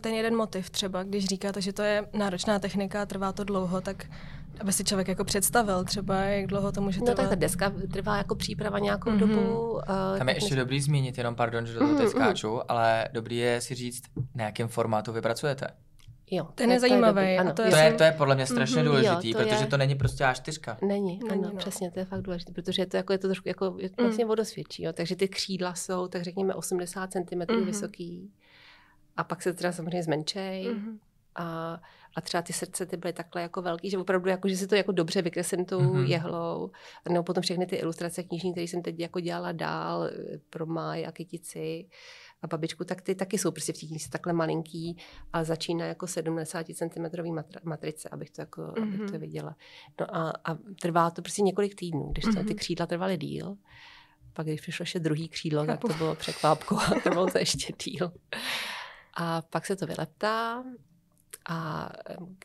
[0.00, 4.06] ten jeden motiv třeba, když říkáte, že to je náročná technika, trvá to dlouho, tak
[4.60, 7.16] aby si člověk jako představil třeba, jak dlouho to může trvat.
[7.16, 9.18] No tak ta deska trvá jako příprava nějakou mm-hmm.
[9.18, 9.72] dobu.
[9.72, 9.80] Uh,
[10.18, 10.56] Tam je ještě jsme...
[10.56, 12.08] dobrý zmínit, jenom pardon, že do toho mm-hmm.
[12.08, 14.02] skáču, ale dobrý je si říct,
[14.34, 15.66] na jakém formátu vy pracujete.
[16.30, 17.36] Jo, ten je zajímavý.
[17.54, 19.66] To, je, to, je, to je podle mě strašně mm-hmm, důležitý, jo, to protože je...
[19.66, 20.76] to není prostě A4.
[20.86, 21.58] Není, není ano, no.
[21.58, 24.02] přesně, to je fakt důležité, protože je to, jako, je to trošku jako, je to
[24.02, 24.28] vlastně mm.
[24.28, 27.64] vodosvědčí, jo, takže ty křídla jsou, tak řekněme, 80 cm mm-hmm.
[27.64, 28.32] vysoký
[29.16, 30.66] a pak se teda samozřejmě zmenšej.
[30.66, 30.98] Mm-hmm.
[31.36, 31.80] A
[32.16, 34.74] a třeba ty srdce ty byly takhle jako velký, že opravdu jako, že si to
[34.74, 36.06] jako dobře vykreslím tou mm-hmm.
[36.06, 36.70] jehlou.
[37.08, 41.06] Nebo potom všechny ty ilustrace knižní, které jsem teď jako dělala dál eh, pro Maj
[41.06, 41.86] a Kytici
[42.46, 44.96] a babičku, tak ty taky jsou prostě v té knize takhle malinký
[45.32, 48.82] a začíná jako 70 cm matrice, abych to jako, mm-hmm.
[48.82, 49.20] abych to mhm.
[49.20, 49.56] viděla.
[50.00, 52.46] No a, a trvá to prostě několik týdnů, když to, mm-hmm.
[52.46, 53.56] ty křídla trvaly díl.
[54.32, 58.12] Pak když přišlo ještě druhý křídlo, tak to bylo překvápko a trvalo to ještě díl.
[59.14, 60.64] A pak se to vyleptá
[61.48, 61.88] a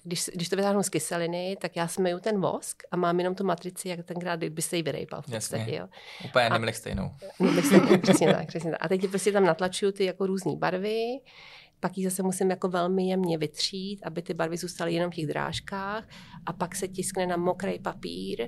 [0.04, 3.44] když, když to vytáhnu z kyseliny, tak já smeju ten vosk a mám jenom tu
[3.44, 5.76] matrici, jak tenkrát by se jí vyrejpal v podstatě.
[5.76, 5.88] Jo.
[6.26, 7.12] Úplně nemlich stejnou.
[7.66, 8.80] stejnou, přesně tak, přesně tak.
[8.86, 11.20] A teď prostě tam natlačuju ty jako různé barvy,
[11.80, 15.28] pak ji zase musím jako velmi jemně vytřít, aby ty barvy zůstaly jenom v těch
[15.28, 16.04] drážkách
[16.46, 18.42] a pak se tiskne na mokrý papír,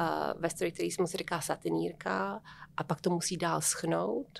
[0.00, 2.42] uh, ve stroji, který se říká satinírka
[2.76, 4.38] a pak to musí dál schnout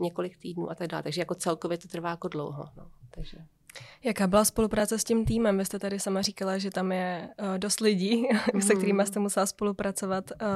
[0.00, 1.02] několik týdnů a tak dále.
[1.02, 2.68] Takže jako celkově to trvá jako dlouho.
[2.76, 2.90] No.
[3.10, 3.36] Takže...
[4.04, 5.58] Jaká byla spolupráce s tím týmem?
[5.58, 8.60] Vy jste tady sama říkala, že tam je uh, dost lidí, mm.
[8.62, 10.30] se kterými jste musela spolupracovat.
[10.30, 10.46] Uh,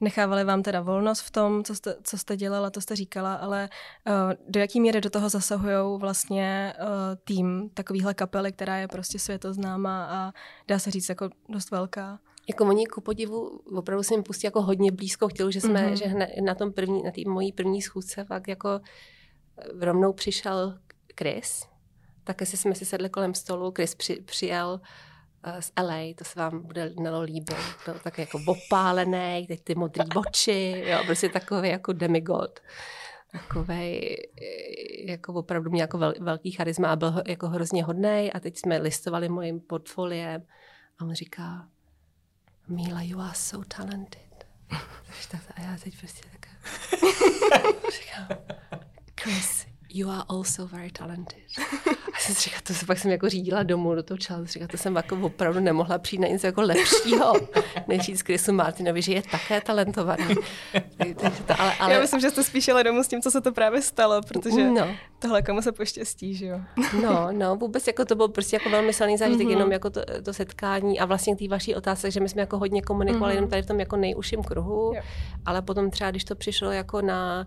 [0.00, 3.68] nechávali vám teda volnost v tom, co jste, co jste dělala, to jste říkala, ale
[4.06, 4.12] uh,
[4.48, 6.86] do jaký míry do toho zasahují vlastně uh,
[7.24, 10.32] tým takovýhle kapely, která je prostě světoznáma a
[10.68, 12.18] dá se říct jako dost velká?
[12.48, 15.86] Jako oni ku podivu opravdu se jim pustí jako hodně blízko k tělu, že jsme,
[15.86, 16.26] mm-hmm.
[16.36, 18.80] že na tom první, na té mojí první schůzce fakt jako
[19.80, 20.78] rovnou přišel
[21.18, 21.69] Chris,
[22.34, 24.80] tak si jsme si sedli kolem stolu, Chris při, přijel
[25.46, 29.74] uh, z LA, to se vám bude Nelo líbit, byl tak jako opálený, teď ty
[29.74, 32.60] modré oči, jo, prostě takový jako demigod.
[33.32, 34.16] Takový
[35.04, 38.78] jako opravdu měl jako vel, velký charisma a byl jako hrozně hodný a teď jsme
[38.78, 40.42] listovali mojím portfoliem
[40.98, 41.68] a on říká,
[42.68, 44.46] Míla, you are so talented.
[45.56, 46.48] a já teď prostě tak
[47.92, 48.38] říkám,
[49.20, 51.38] Chris, you are also very talented.
[52.14, 54.68] A jsem si říkala, to se pak jsem jako řídila domů do toho času, říkala,
[54.68, 57.32] to jsem jako opravdu nemohla přijít na něco jako lepšího,
[57.88, 60.34] než říct Chrisu Martinovi, že je také talentovaný.
[61.46, 61.94] To, ale, ale...
[61.94, 64.70] Já myslím, že jste spíš jela domů s tím, co se to právě stalo, protože
[64.70, 64.88] no.
[65.18, 66.60] tohle komu se poštěstí, že jo?
[67.02, 69.50] No, no, vůbec jako to bylo prostě jako velmi silný zážitek, mm-hmm.
[69.50, 72.58] jenom jako to, to, setkání a vlastně k té vaší otázce, že my jsme jako
[72.58, 73.36] hodně komunikovali mm-hmm.
[73.36, 75.02] jenom tady v tom jako nejužším kruhu, jo.
[75.46, 77.46] ale potom třeba, když to přišlo jako na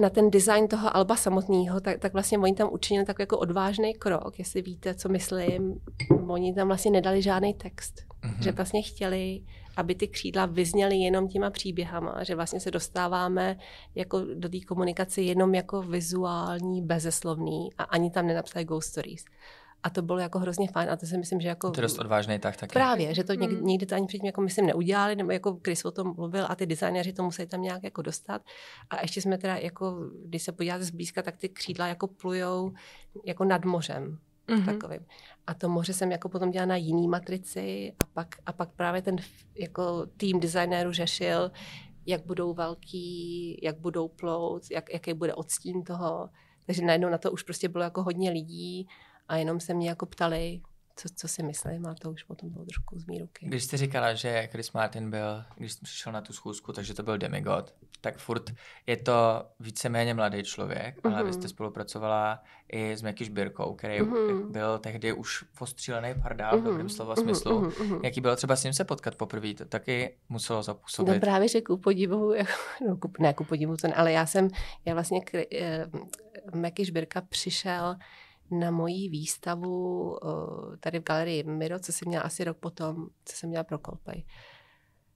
[0.00, 3.94] na ten design toho alba samotného, tak, tak vlastně oni tam učinili takový jako odvážný
[3.94, 5.80] krok, jestli víte, co myslím.
[6.28, 7.94] Oni tam vlastně nedali žádný text.
[8.22, 8.42] Mm-hmm.
[8.42, 9.42] Že vlastně chtěli,
[9.76, 13.56] aby ty křídla vyzněly jenom těma příběhama, že vlastně se dostáváme
[13.94, 19.24] jako do té komunikace jenom jako vizuální, bezeslovný a ani tam nenapsali ghost stories.
[19.82, 21.70] A to bylo jako hrozně fajn a to si myslím, že jako...
[21.70, 22.72] To je dost odvážný tak taky.
[22.72, 23.66] Právě, že to někdy, hmm.
[23.66, 26.66] někdy to ani předtím jako myslím neudělali, nebo jako Chris o tom mluvil a ty
[26.66, 28.42] designéři to museli tam nějak jako dostat.
[28.90, 32.72] A ještě jsme teda jako, když se podíváte zblízka, tak ty křídla jako plujou
[33.24, 34.18] jako nad mořem.
[34.48, 34.64] Mm-hmm.
[34.64, 35.06] Takovým.
[35.46, 39.02] A to moře jsem jako potom dělala na jiný matrici a pak, a pak právě
[39.02, 39.16] ten
[39.58, 41.50] jako tým designérů řešil,
[42.06, 46.28] jak budou velký, jak budou plout, jak, jaký bude odstín toho.
[46.66, 48.88] Takže najednou na to už prostě bylo jako hodně lidí
[49.30, 50.60] a jenom se mě jako ptali,
[50.96, 53.46] co, co si myslím a to už potom bylo trošku z mý ruky.
[53.46, 57.02] Když jste říkala, že Chris Martin byl, když jsem přišel na tu schůzku, takže to
[57.02, 58.50] byl demigod, tak furt
[58.86, 61.14] je to víceméně mladý člověk, mm-hmm.
[61.14, 61.48] ale vy jste mhm.
[61.48, 64.50] spolupracovala i s Meky Šbírkou, který mm-hmm.
[64.50, 66.60] byl tehdy už postřílený pardál mm-hmm.
[66.60, 67.60] v dobrém slova mhm, smyslu.
[67.60, 68.00] Mm-hmm.
[68.04, 71.14] Jaký bylo třeba s ním se potkat poprvé, to taky muselo zapůsobit.
[71.14, 72.52] No právě, že ku podivu, jako,
[72.88, 74.48] no, ne ku podivu, to ne, ale já jsem,
[74.84, 75.20] já vlastně,
[75.52, 75.86] eh,
[76.54, 77.96] Meky Šbírka přišel
[78.50, 80.18] na moji výstavu
[80.80, 84.22] tady v galerii Miro, co jsem měla asi rok potom, co jsem měla pro Coldplay.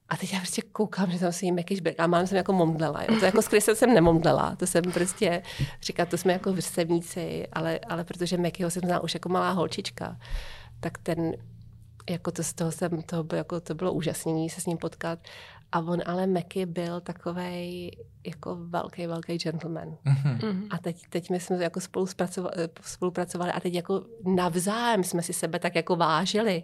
[0.08, 3.02] A teď já prostě koukám, že tam si jim jakýž a mám jsem jako momdlela.
[3.02, 3.18] Jo.
[3.20, 5.42] To jako s Chrisem jsem nemomdlela, to jsem prostě
[5.82, 10.18] říkala, to jsme jako vrstevníci, ale, ale protože Mekyho jsem znala už jako malá holčička,
[10.80, 11.32] tak ten,
[12.10, 15.18] jako to z toho jsem, to bylo, jako, to bylo úžasné se s ním potkat.
[15.74, 17.90] A on ale Meky byl takový
[18.26, 19.96] jako velký, velký gentleman.
[20.06, 20.66] Mm-hmm.
[20.70, 22.06] A teď, teď my jsme jako spolu
[22.80, 26.62] spolupracovali a teď jako navzájem jsme si sebe tak jako vážili.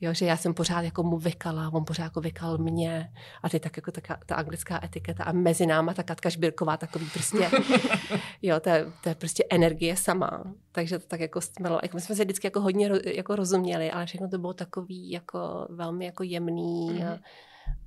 [0.00, 3.12] Jo, že já jsem pořád jako mu vykala, on pořád jako vykal mě.
[3.42, 7.10] A ty tak jako ta, ta anglická etiketa a mezi náma ta Katka Šbírková takový
[7.10, 7.50] prostě,
[8.42, 10.44] jo, to je, to je prostě energie sama.
[10.72, 11.78] Takže to tak jako smelo.
[11.82, 15.66] Jako my jsme se vždycky jako hodně jako rozuměli, ale všechno to bylo takový jako
[15.70, 16.90] velmi jako jemný.
[16.90, 17.12] Mm-hmm.
[17.12, 17.18] A,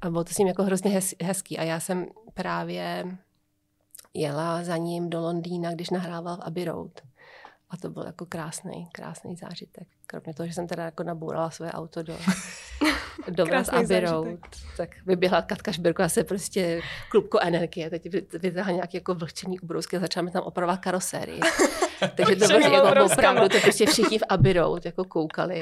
[0.02, 1.58] a bylo to s ním jako hrozně hez, hezký.
[1.58, 3.18] A já jsem právě
[4.14, 7.02] jela za ním do Londýna, když nahrával v Abbey Road.
[7.70, 9.88] A to byl jako krásný, krásný zážitek.
[10.08, 12.18] Kromě toho, že jsem teda jako nabourala své auto do,
[13.30, 14.40] do West Abbey Road,
[14.78, 17.90] tak vyběhla Katka Šbirko se prostě klubko energie.
[17.90, 21.40] Teď vytáhla nějaký jako vlhčený ubrousky a začala mi tam opravovat karosérii.
[22.00, 25.62] Takže to bylo jako opravdu, to prostě všichni v Abbey Road jako koukali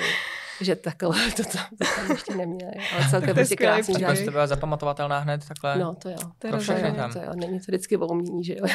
[0.61, 2.73] že takhle to tam, to tam ještě neměli.
[2.95, 4.25] Ale celkem prostě krásný zážitek.
[4.25, 5.77] To byla zapamatovatelná hned takhle?
[5.77, 6.17] No, to jo.
[6.39, 7.13] To, pro všechny tam.
[7.13, 7.31] To jo.
[7.35, 8.65] Není to vždycky o umění, že jo.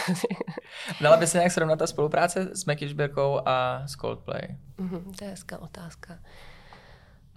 [1.01, 2.95] Dala by se nějak srovnat ta spolupráce s Meky
[3.45, 4.41] a s Coldplay?
[4.81, 6.19] Mm-hmm, to je hezká otázka.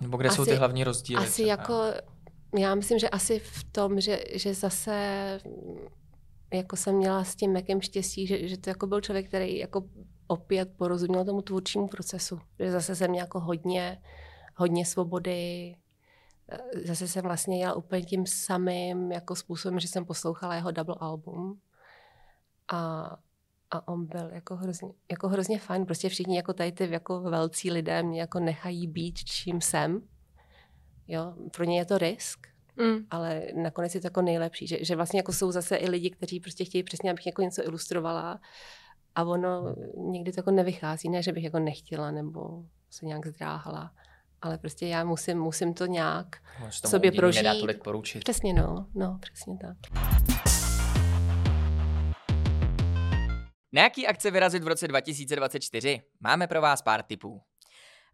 [0.01, 1.23] Nebo kde asi, jsou ty hlavní rozdíly?
[1.23, 1.49] Asi třeba?
[1.49, 1.83] jako,
[2.59, 5.39] já myslím, že asi v tom, že, že zase
[6.53, 9.83] jako jsem měla s tím Mekem štěstí, že, že to jako byl člověk, který jako
[10.27, 12.39] opět porozuměl tomu tvůrčímu procesu.
[12.59, 14.01] Že zase jsem jako hodně
[14.55, 15.75] hodně svobody.
[16.49, 20.95] Eh, zase jsem vlastně jela úplně tím samým jako způsobem, že jsem poslouchala jeho double
[20.99, 21.59] album.
[22.71, 23.17] A,
[23.75, 25.85] a on byl jako hrozně, jako hrozně fajn.
[25.85, 30.01] Prostě všichni jako tady ty jako velcí lidé mě jako nechají být, čím jsem.
[31.07, 32.97] Jo, pro ně je to risk, mm.
[33.09, 36.39] ale nakonec je to jako nejlepší, že, že vlastně jako jsou zase i lidi, kteří
[36.39, 38.39] prostě chtějí přesně, abych jako něco ilustrovala
[39.15, 43.91] a ono někdy to jako nevychází, ne, že bych jako nechtěla nebo se nějak zdráhala
[44.43, 46.35] ale prostě já musím, musím to nějak
[46.69, 47.43] sobě prožít.
[47.43, 48.23] Nedá tolik poručit.
[48.23, 49.77] Přesně no, no, přesně tak.
[53.73, 56.01] Na jaký akce vyrazit v roce 2024?
[56.19, 57.41] Máme pro vás pár tipů.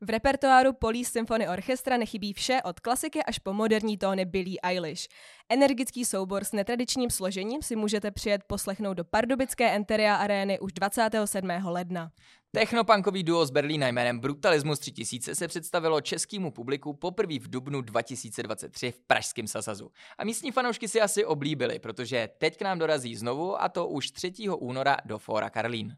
[0.01, 5.07] V repertoáru Police Symphony Orchestra nechybí vše od klasiky až po moderní tóny Billie Eilish.
[5.49, 11.49] Energický soubor s netradičním složením si můžete přijet poslechnout do pardubické Enteria arény už 27.
[11.65, 12.11] ledna.
[12.51, 18.91] Technopunkový duo z Berlína jménem Brutalismus 3000 se představilo českému publiku poprvé v dubnu 2023
[18.91, 19.91] v Pražském Sasazu.
[20.17, 24.11] A místní fanoušky si asi oblíbili, protože teď k nám dorazí znovu a to už
[24.11, 24.33] 3.
[24.59, 25.95] února do Fóra Karlín.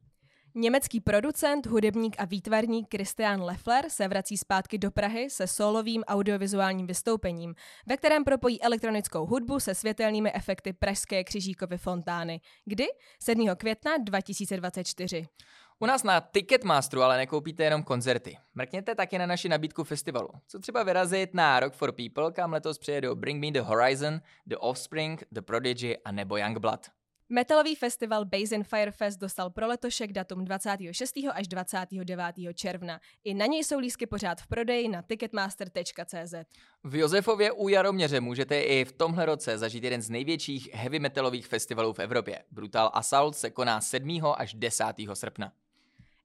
[0.56, 6.88] Německý producent, hudebník a výtvarník Christian Leffler se vrací zpátky do Prahy se solovým audiovizuálním
[6.88, 7.56] vystoupením,
[7.88, 12.42] ve kterém propojí elektronickou hudbu se světelnými efekty Pražské křižíkovy fontány.
[12.66, 12.88] Kdy?
[13.20, 13.48] 7.
[13.58, 15.28] května 2024.
[15.80, 18.38] U nás na Ticketmasteru ale nekoupíte jenom koncerty.
[18.56, 20.30] Mrkněte taky na naši nabídku festivalu.
[20.48, 24.58] Co třeba vyrazit na Rock for People, kam letos přijedou Bring Me The Horizon, The
[24.58, 26.88] Offspring, The Prodigy a nebo Youngblood.
[27.34, 31.14] Metalový festival Basin Firefest dostal pro letošek datum 26.
[31.34, 32.26] až 29.
[32.54, 33.00] června.
[33.24, 36.34] I na něj jsou lísky pořád v prodeji na ticketmaster.cz.
[36.84, 41.48] V Josefově u Jaroměře můžete i v tomhle roce zažít jeden z největších heavy metalových
[41.48, 42.44] festivalů v Evropě.
[42.52, 44.20] Brutal Assault se koná 7.
[44.38, 44.86] až 10.
[45.14, 45.52] srpna.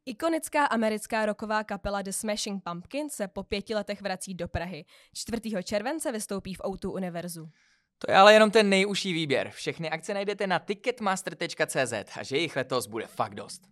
[0.06, 4.84] Ikonická americká roková kapela The Smashing Pumpkins se po pěti letech vrací do Prahy.
[5.14, 5.64] 4.
[5.64, 7.50] července vystoupí v Outu Univerzu.
[7.98, 9.50] To je ale jenom ten nejužší výběr.
[9.50, 13.62] Všechny akce najdete na ticketmaster.cz a že jich letos bude fakt dost.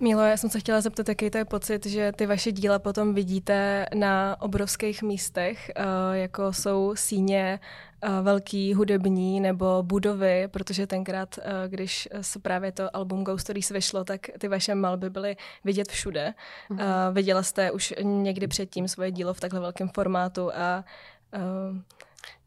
[0.00, 3.14] Milo, já jsem se chtěla zeptat, jaký to je pocit, že ty vaše díla potom
[3.14, 5.82] vidíte na obrovských místech, eh,
[6.12, 7.60] jako jsou síně
[8.02, 13.70] eh, velký hudební nebo budovy, protože tenkrát, eh, když se právě to album Ghost Stories
[13.70, 16.34] vyšlo, tak ty vaše malby byly vidět všude.
[16.70, 17.12] Mm-hmm.
[17.12, 20.84] Viděla jste už někdy předtím svoje dílo v takhle velkém formátu a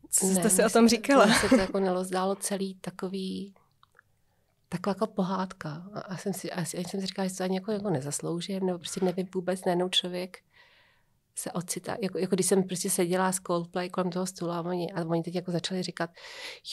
[0.10, 1.26] co jste ne, si o tom říkala?
[1.26, 3.54] Mně se to jako nelozdálo celý takový
[4.78, 5.84] taková jako pohádka.
[5.94, 8.80] A, a jsem si, a jsem si říkala, že to ani jako, jako nezasloužím, nebo
[8.80, 10.38] prostě nevím vůbec, najednou člověk
[11.36, 11.96] se ocitá.
[12.02, 15.24] Jako, jako když jsem prostě seděla s Coldplay kolem toho stolu a oni, a oni
[15.24, 16.10] teď jako začali říkat,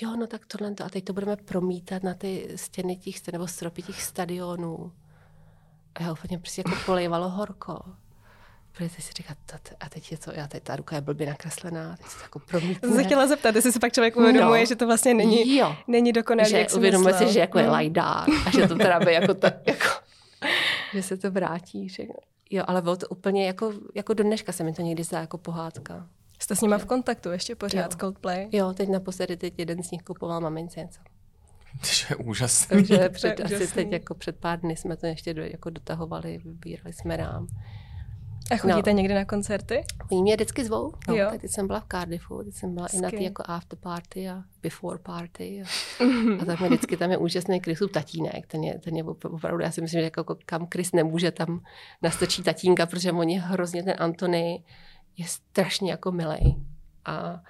[0.03, 3.47] jo, no tak tohle to, a teď to budeme promítat na ty stěny těch, nebo
[3.47, 4.93] stropy těch stadionů.
[5.95, 7.81] A já úplně prostě jako polejvalo horko.
[8.73, 9.37] Protože si říkat,
[9.81, 12.39] a teď je to, já teď ta ruka je blbě nakreslená, teď se to jako
[12.39, 12.89] promítne.
[12.89, 15.77] Jsem se chtěla zeptat, jestli si pak člověk uvědomuje, no, že to vlastně není, jo,
[15.89, 17.73] není dokonalý, že jak uvědomuje si, že jako je no.
[17.73, 19.87] lajdák a že to teda by jako, ta, jako
[20.95, 21.89] že se to vrátí.
[21.89, 22.03] Že,
[22.51, 25.39] Jo, ale bylo to úplně jako, jako do dneška se mi to někdy zdá jako
[25.39, 26.09] pohádka.
[26.39, 27.99] Jste s nima v kontaktu ještě pořád, Jo.
[28.01, 28.49] Coldplay?
[28.53, 31.01] Jo, teď naposledy teď jeden z nich kupoval mamince něco.
[31.81, 32.77] To je úžasný.
[32.77, 33.75] Takže před, asi úžasný.
[33.75, 37.47] teď jako před pár dny jsme to ještě do, jako dotahovali, vybírali jsme rám.
[38.51, 38.97] A chodíte No.
[38.97, 39.85] někdy na koncerty?
[40.13, 40.93] Oni mě vždycky zvou.
[41.09, 41.29] No, Jo.
[41.31, 44.29] tak teď jsem byla v Cardiffu, teď jsem byla i na ty jako after party
[44.29, 45.63] a before party.
[45.63, 46.03] A,
[46.43, 48.47] a tak mi vždycky tam je úžasný Chrisův tatínek.
[48.47, 51.61] Ten je, ten je opr- opravdu, já si myslím, že jako kam Chris nemůže, tam
[52.03, 54.65] nastačí tatínka, protože on je hrozně, ten Antony
[55.17, 56.57] je strašně jako milej.
[57.05, 57.41] A,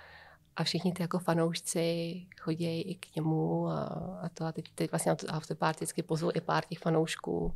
[0.56, 3.82] a všichni ty jako fanoušci chodí i k němu a,
[4.22, 6.78] a to a teď, teď vlastně na tu after party vždycky pozvou i pár těch
[6.78, 7.54] fanoušků.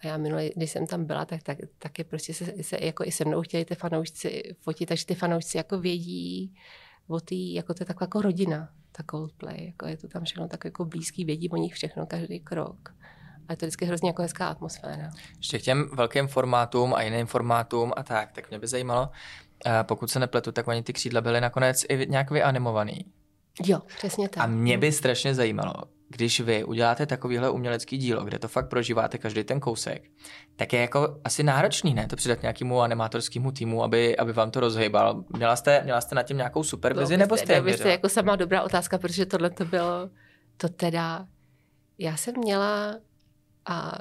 [0.00, 3.12] A já minule, když jsem tam byla, tak, tak, taky prostě se, se, jako i
[3.12, 6.54] se mnou chtěli ty fanoušci fotit, takže ty fanoušci jako vědí
[7.08, 10.48] o tý, jako to je taková jako rodina, ta Coldplay, jako je to tam všechno
[10.48, 12.94] tak jako blízký, vědí o nich všechno, každý krok.
[13.48, 15.10] A je to vždycky hrozně jako hezká atmosféra.
[15.36, 19.08] Ještě k těm velkým formátům a jiným formátům a tak, tak mě by zajímalo,
[19.66, 23.04] eh, pokud se nepletu, tak oni ty křídla byly nakonec i nějak vyanimovaný.
[23.64, 24.44] Jo, přesně tak.
[24.44, 25.74] A mě by strašně zajímalo,
[26.08, 30.10] když vy uděláte takovýhle umělecký dílo, kde to fakt prožíváte každý ten kousek,
[30.56, 32.06] tak je jako asi náročný, ne?
[32.06, 35.24] To přidat nějakému animátorskému týmu, aby, aby vám to rozhejbal.
[35.36, 37.90] Měla jste, měla jste nad tím nějakou supervizi, To nebo jste věřila?
[37.90, 40.10] jako sama dobrá otázka, protože tohle to bylo,
[40.56, 41.26] to teda,
[41.98, 42.96] já jsem měla,
[43.66, 43.98] a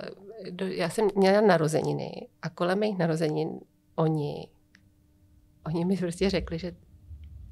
[0.50, 3.50] do, já jsem měla narozeniny a kolem mých narozenin
[3.96, 4.48] oni,
[5.66, 6.72] oni mi prostě řekli, že,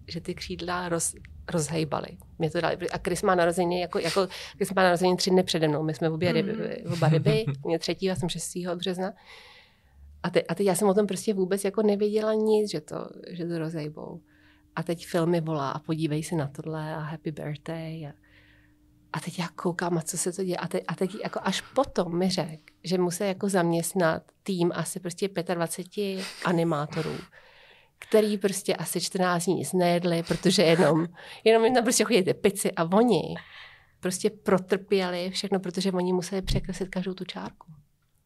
[0.07, 1.15] že ty křídla roz,
[1.51, 2.07] rozhejbaly.
[2.39, 2.77] Mě to dali.
[2.89, 4.27] A Chris má narozeniny, jako, jako
[4.57, 5.83] Chris má narozeniny tři dny přede mnou.
[5.83, 8.53] My jsme obě ryby, oba ryby, mě třetí, já jsem 6.
[8.75, 9.13] března.
[10.23, 13.09] A, te, a teď já jsem o tom prostě vůbec jako nevěděla nic, že to,
[13.29, 14.21] že to rozejbou.
[14.75, 18.07] A teď filmy volá a podívej se na tohle a happy birthday.
[18.07, 18.13] A,
[19.13, 20.57] a teď já koukám, a co se to děje.
[20.57, 24.99] A teď, a teď jako až potom mi řekl, že musí jako zaměstnat tým asi
[24.99, 27.15] prostě 25 animátorů,
[28.07, 31.07] který prostě asi 14 dní nic nejedli, protože jenom,
[31.43, 33.21] jenom jim tam prostě chodí ty pici a oni
[33.99, 37.67] prostě protrpěli všechno, protože oni museli překreslit každou tu čárku.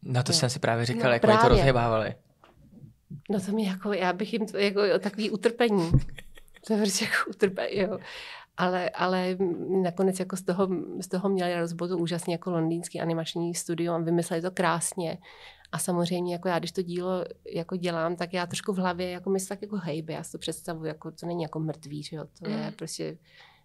[0.03, 0.37] No to Jo.
[0.37, 1.49] jsem si právě říkal, No, jak oni to právě.
[1.49, 2.15] rozhejbávali.
[3.29, 5.91] No to mi jako, já bych jim to, jako takový utrpení.
[6.67, 7.97] To je prostě jako utrpení, jo.
[8.57, 9.35] Ale, ale
[9.83, 10.67] nakonec jako z toho,
[11.01, 15.17] z toho měli rozbodu úžasně jako londýnský animační studio a vymysleli to krásně.
[15.71, 19.29] A samozřejmě jako já, když to dílo jako dělám, tak já trošku v hlavě jako
[19.29, 20.13] myslím tak jako hejbe.
[20.13, 22.25] Já si to představuji, jako to není jako mrtvý, že jo?
[22.39, 22.73] To je Mm.
[22.73, 23.17] prostě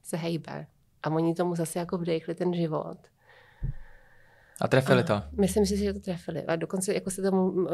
[0.03, 0.67] se hejbe.
[1.03, 2.99] A oni tomu zase jako vdechli ten život.
[4.61, 5.23] A trefili A to.
[5.41, 6.45] Myslím si, že to trefili.
[6.47, 7.69] A dokonce jako se tomu, uh,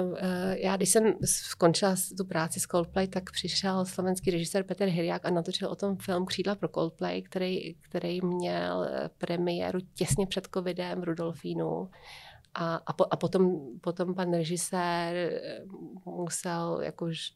[0.55, 5.31] já když jsem skončila tu práci s Coldplay, tak přišel slovenský režisér Petr Hyriák a
[5.31, 11.01] natočil o tom film Křídla pro Coldplay, který, který měl eh, premiéru těsně před covidem
[11.01, 11.91] v Rudolfínu.
[12.61, 15.61] A, a, po, a potom, potom pan režisér eh,
[16.05, 17.33] musel jakož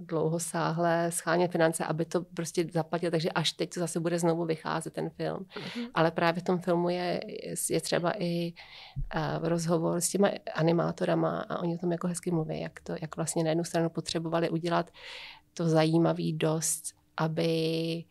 [0.00, 4.44] dlouho sáhle schánět finance, aby to prostě zaplatil, takže až teď to zase bude znovu
[4.44, 5.46] vycházet ten film.
[5.94, 7.20] Ale právě v tom filmu je,
[7.70, 8.52] je třeba i
[9.14, 13.16] uh, rozhovor s těma animátorama a oni o tom jako hezky mluví, jak, to, jak
[13.16, 14.90] vlastně na jednu stranu potřebovali udělat
[15.54, 16.82] to zajímavý dost,
[17.16, 18.04] aby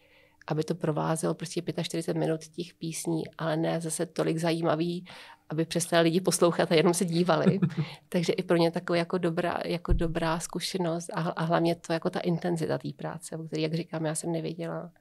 [0.52, 5.06] aby to provázelo prostě 45 minut těch písní, ale ne zase tolik zajímavý,
[5.50, 7.60] aby přestali lidi poslouchat a jenom se dívali.
[8.10, 12.10] Takže i pro ně taková jako dobrá, jako dobrá zkušenost a, a hlavně to jako
[12.10, 14.92] ta intenzita té práce, o které, jak říkám, já jsem nevěděla,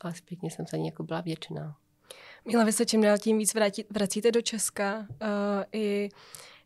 [0.00, 1.76] ale zpětně jsem za ní jako byla vděčná.
[2.44, 5.06] Míla, vy se čím dál tím víc vrátí, vracíte do Česka uh,
[5.72, 6.08] i,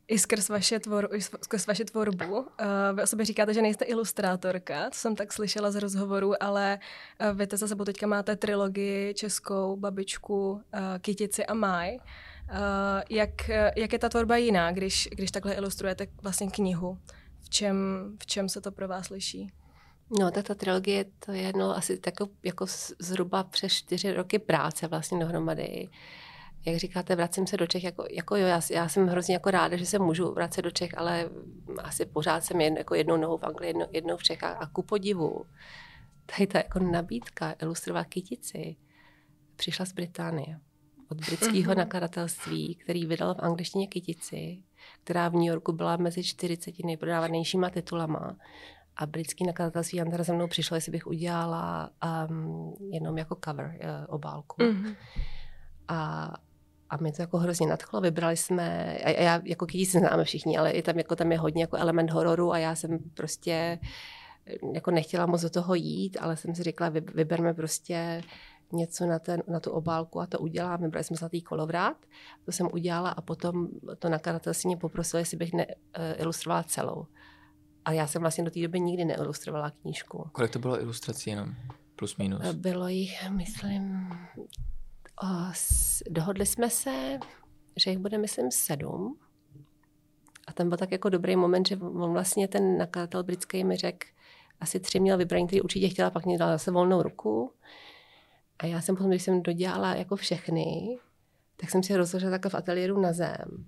[0.08, 2.38] i skrz, vaše tvor, i skrz vaši tvorbu.
[2.38, 2.46] Uh,
[2.94, 6.78] vy o sobě říkáte, že nejste ilustrátorka, to jsem tak slyšela z rozhovoru, ale
[7.30, 10.60] uh, vy za sebou teďka máte trilogii českou, babičku, uh,
[11.00, 11.96] Kytici a Maj.
[11.96, 12.58] Uh,
[13.10, 16.98] jak, jak je ta tvorba jiná, když, když takhle ilustrujete vlastně knihu?
[17.42, 17.76] V čem,
[18.22, 19.52] v čem se to pro vás liší?
[20.20, 24.38] No, tak ta trilogie, to je no, asi tako, jako z- zhruba přes čtyři roky
[24.38, 25.88] práce vlastně dohromady.
[26.66, 29.76] Jak říkáte, vracím se do Čech, jako, jako jo, já, já jsem hrozně jako ráda,
[29.76, 31.30] že se můžu vracet do Čech, ale
[31.82, 34.82] asi pořád jsem jen, jako jednou nohou v Anglii, jednou, jednou v Čechách a ku
[34.82, 35.44] podivu.
[36.26, 38.76] Tady ta jako nabídka ilustrovat kytici
[39.56, 40.60] přišla z Británie.
[41.08, 41.78] Od britského Mhm.
[41.78, 44.62] nakladatelství, který vydal v angličtině kytici,
[45.04, 48.36] která v New Yorku byla mezi 40 nejprodávanějšíma titulama.
[48.96, 51.90] A britský nakladatelství Andra za mnou přišlo, jestli bych udělala
[52.28, 54.56] um, jenom jako cover uh, obálku.
[54.62, 54.96] Mm-hmm.
[55.88, 56.30] A,
[56.94, 58.00] a mě to jako hrozně nadchlo.
[58.00, 61.62] Vybrali jsme, a, já jako kytici známe všichni, ale i tam, jako, tam je hodně
[61.62, 63.78] jako element hororu a já jsem prostě
[64.74, 68.22] jako nechtěla moc do toho jít, ale jsem si řekla, vy, vyberme prostě
[68.72, 70.80] něco na, ten, na tu obálku a to udělám.
[70.80, 71.96] Vybrali jsme zlatý kolovrát,
[72.44, 73.68] to jsem udělala a potom
[73.98, 75.72] to nakladatelství mě poprosilo, jestli bych ne, uh,
[76.16, 77.06] ilustrovala celou.
[77.84, 80.28] A já jsem vlastně do té doby nikdy neilustrovala knížku.
[80.32, 81.54] Kolik to bylo ilustrací jenom?
[81.96, 82.54] Plus minus?
[82.54, 84.08] Bylo jich, myslím,
[85.22, 87.18] o, s, dohodli jsme se,
[87.76, 89.18] že jich bude, myslím, sedm.
[90.46, 94.06] A tam byl tak jako dobrý moment, že on vlastně ten nakladatel britský mi řekl,
[94.60, 97.52] asi tři měl vybraný, který určitě chtěla, pak mě dala zase volnou ruku.
[98.58, 100.98] A já jsem potom, když jsem dodělala jako všechny,
[101.56, 103.66] tak jsem si rozložila takhle v ateliéru na zem.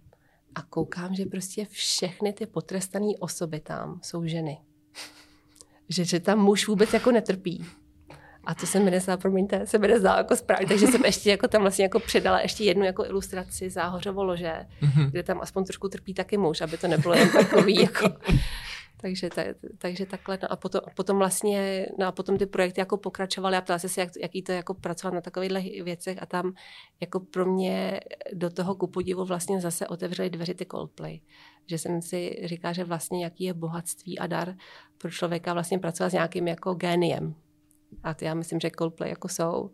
[0.55, 4.59] A koukám, že prostě všechny ty potrestané osoby tam jsou ženy.
[5.89, 7.67] Že, že tam muž vůbec jako netrpí.
[8.47, 11.49] A to se mi nezdá, promiňte, se mi nezdá jako správně, takže jsem ještě jako
[11.49, 15.11] tam vlastně jako přidala ještě jednu jako ilustraci záhořovo lože, mm-hmm.
[15.11, 18.09] kde tam aspoň trošku trpí taky muž, aby to nebylo jen takový jako...
[19.01, 19.43] Takže, ta,
[19.79, 20.39] takže takhle.
[20.43, 23.89] No a potom, potom vlastně, no a potom ty projekty jako pokračovaly a ptala se
[23.89, 26.55] si, jak, jaký to jako pracovat na takovýchhle věcech a tam
[27.01, 28.01] jako pro mě
[28.33, 31.21] do toho ku podivu vlastně zase otevřely dveře ty Coldplay.
[31.67, 34.57] Že jsem si říká, že vlastně jaký je bohatství a dar
[34.99, 37.35] pro člověka vlastně pracovat s nějakým jako géniem.
[38.03, 39.71] A ty já myslím, že Coldplay jako jsou.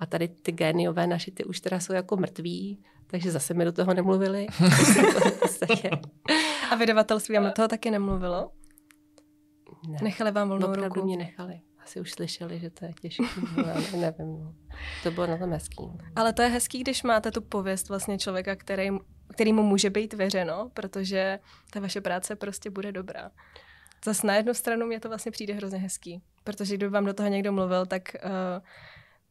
[0.00, 3.72] A tady ty géniové naši, ty už teda jsou jako mrtví, takže zase mi do
[3.72, 4.46] toho nemluvili.
[6.70, 8.50] a vydavatelství vám do toho taky nemluvilo?
[9.88, 9.98] Ne.
[10.02, 11.06] Nechali vám volnou Opravdu ruku?
[11.06, 11.60] mě nechali.
[11.84, 13.22] Asi už slyšeli, že to je těžké.
[13.96, 14.40] Nevím.
[14.40, 14.54] No.
[15.02, 15.90] To bylo na tom hezký.
[16.16, 18.88] Ale to je hezký, když máte tu pověst vlastně člověka, který,
[19.32, 21.38] který mu může být věřeno, protože
[21.70, 23.30] ta vaše práce prostě bude dobrá.
[24.06, 27.28] Zase na jednu stranu mě to vlastně přijde hrozně hezký, protože kdyby vám do toho
[27.28, 28.30] někdo mluvil, tak uh,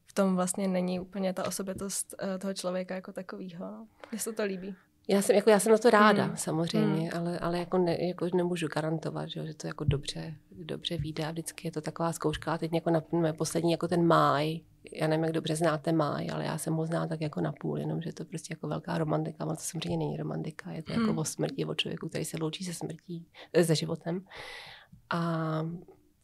[0.05, 3.65] v tom vlastně není úplně ta osobitost uh, toho člověka jako takovýho.
[3.65, 3.87] No.
[4.11, 4.75] Mně se to líbí.
[5.07, 6.37] Já jsem, jako, já jsem na to ráda, mm.
[6.37, 7.19] samozřejmě, mm.
[7.19, 11.31] ale, ale jako, ne, jako nemůžu garantovat, že, že to jako dobře, dobře vyjde a
[11.31, 12.53] vždycky je to taková zkouška.
[12.53, 14.59] A teď jako na, na poslední, jako ten máj,
[14.93, 17.77] já nevím, jak dobře znáte máj, ale já jsem ho znala tak jako na půl,
[17.77, 21.05] jenom že to prostě jako velká romantika, ale to samozřejmě není romantika, je to jako
[21.05, 21.17] hmm.
[21.17, 24.25] o smrti, o člověku, který se loučí se smrtí, eh, se životem.
[25.09, 25.61] A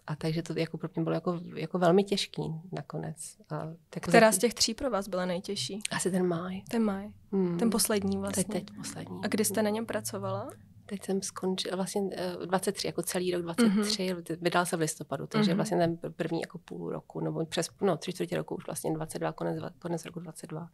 [0.07, 3.37] a takže to jako pro mě bylo jako, jako velmi těžký nakonec.
[3.49, 5.79] A tak Která z těch tří pro vás byla nejtěžší?
[5.91, 6.61] Asi ten máj.
[6.69, 7.09] Ten máj.
[7.31, 7.57] Hmm.
[7.57, 8.43] Ten poslední vlastně.
[8.43, 9.19] Teď, teď poslední.
[9.23, 10.49] A kdy jste na něm pracovala?
[10.91, 12.01] Teď jsem skončila vlastně
[12.45, 14.37] 23, eh, jako celý rok 23, mm-hmm.
[14.41, 15.55] vydal se v listopadu, takže mm-hmm.
[15.55, 19.31] vlastně ten první jako půl roku, nebo přes, no tři čtvrtě roku už vlastně 22,
[19.31, 20.69] konec, konec roku 22.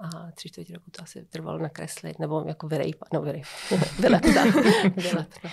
[0.00, 3.50] A tři čtvrtě roku to asi trvalo nakreslit, nebo jako vyrejpat, no vyrejpat,
[3.98, 4.46] vyleptat,
[4.96, 5.52] vyleptat.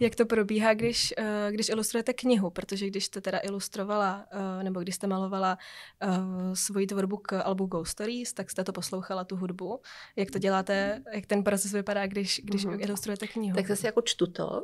[0.00, 2.50] Jak to probíhá, když, uh, když ilustrujete knihu?
[2.50, 5.58] Protože když jste teda ilustrovala, uh, nebo když jste malovala
[6.06, 9.80] uh, svoji tvorbu k albu Ghost Stories, tak jste to poslouchala, tu hudbu.
[10.16, 12.80] Jak to děláte, jak ten proces vypadá, když, když uh-huh.
[12.80, 13.56] ilustrujete knihu?
[13.56, 14.62] Tak zase jako čtu to,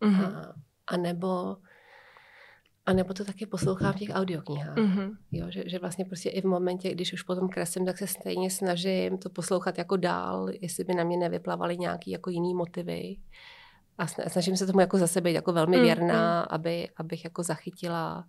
[0.00, 0.36] uh-huh.
[0.36, 0.54] a,
[0.86, 1.56] a nebo
[2.86, 4.76] a nebo to taky poslouchám v těch audioknihách.
[4.76, 5.16] Mm-hmm.
[5.32, 8.50] Jo, že, že vlastně prostě i v momentě, když už potom kreslím, tak se stejně
[8.50, 13.16] snažím to poslouchat jako dál, jestli by na mě nevyplavaly nějaký jako jiný motivy
[13.98, 16.46] a snažím se tomu jako za sebe jako velmi věrná, mm.
[16.50, 18.26] Aby, abych jako zachytila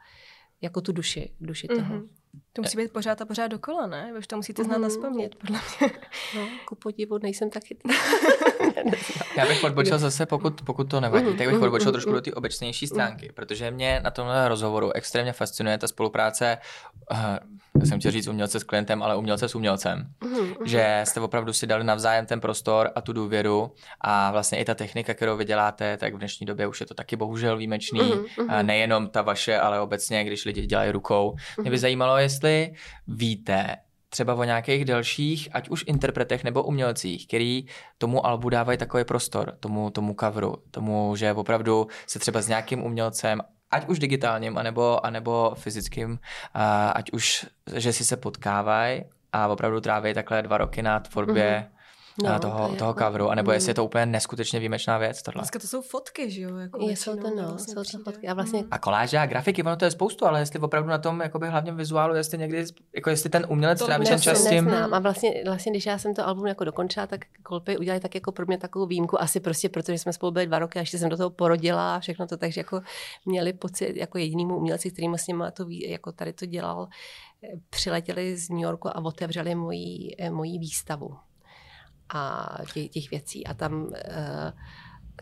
[0.61, 1.75] jako tu duši, duši mm-hmm.
[1.75, 2.01] toho.
[2.53, 4.09] To musí být pořád a pořád dokola, ne?
[4.13, 4.83] Vy už to musíte znát mm.
[4.83, 5.91] naspamět, podle mě.
[6.35, 7.77] No, ku podivu nejsem taky.
[9.37, 12.87] Já bych odbočil zase, pokud, pokud to nevadí, tak bych odbočil trošku do té obecnější
[12.87, 16.57] stránky, protože mě na tomhle rozhovoru extrémně fascinuje ta spolupráce,
[17.11, 17.17] uh,
[17.79, 20.07] já jsem chtěl říct umělce s klientem, ale umělce s umělcem.
[20.65, 23.71] Že jste opravdu si dali navzájem ten prostor a tu důvěru
[24.01, 26.93] a vlastně i ta technika, kterou vy děláte, tak v dnešní době už je to
[26.93, 28.13] taky bohužel výjimečný.
[28.61, 31.35] Nejenom ta vaše, ale obecně, když lidi dělají rukou.
[31.61, 32.73] Mě by zajímalo, jestli
[33.07, 33.75] víte,
[34.09, 37.65] třeba o nějakých dalších, ať už interpretech nebo umělcích, který
[37.97, 42.83] tomu albu dávají takový prostor, tomu, tomu coveru, tomu, že opravdu se třeba s nějakým
[42.83, 46.19] umělcem, ať už digitálním, anebo, anebo fyzickým,
[46.93, 47.45] ať už,
[47.75, 49.03] že si se potkávají
[49.33, 51.72] a opravdu tráví takhle dva roky na tvorbě mm-hmm
[52.23, 53.53] no, toho, to toho jako, coveru, anebo mm.
[53.53, 55.21] jestli je to úplně neskutečně výjimečná věc.
[55.21, 55.39] Tohle.
[55.39, 56.57] Dneska to jsou fotky, že jo?
[56.57, 58.27] Jako je, jsou to, no, vlastně jsou to fotky.
[58.27, 58.61] A, vlastně...
[58.61, 58.67] Mm.
[58.71, 61.71] a koláže a grafiky, ono to je spoustu, ale jestli opravdu na tom jakoby hlavně
[61.71, 64.69] vizuálu, jestli někdy, jako jestli ten umělec to tráví ten čas s tím.
[64.69, 68.31] A vlastně, vlastně, když já jsem to album jako dokončila, tak Kolpy udělali tak jako
[68.31, 71.09] pro mě takovou výjimku, asi prostě protože jsme spolu byli dva roky a ještě jsem
[71.09, 72.81] do toho porodila a všechno to, takže jako
[73.25, 76.87] měli pocit jako jedinýmu umělci, který s nimi to, jako tady to dělal,
[77.43, 81.17] eh, přiletěli z New Yorku a otevřeli moji, eh, moji výstavu
[82.13, 83.47] a těch, těch věcí.
[83.47, 83.91] A tam, uh,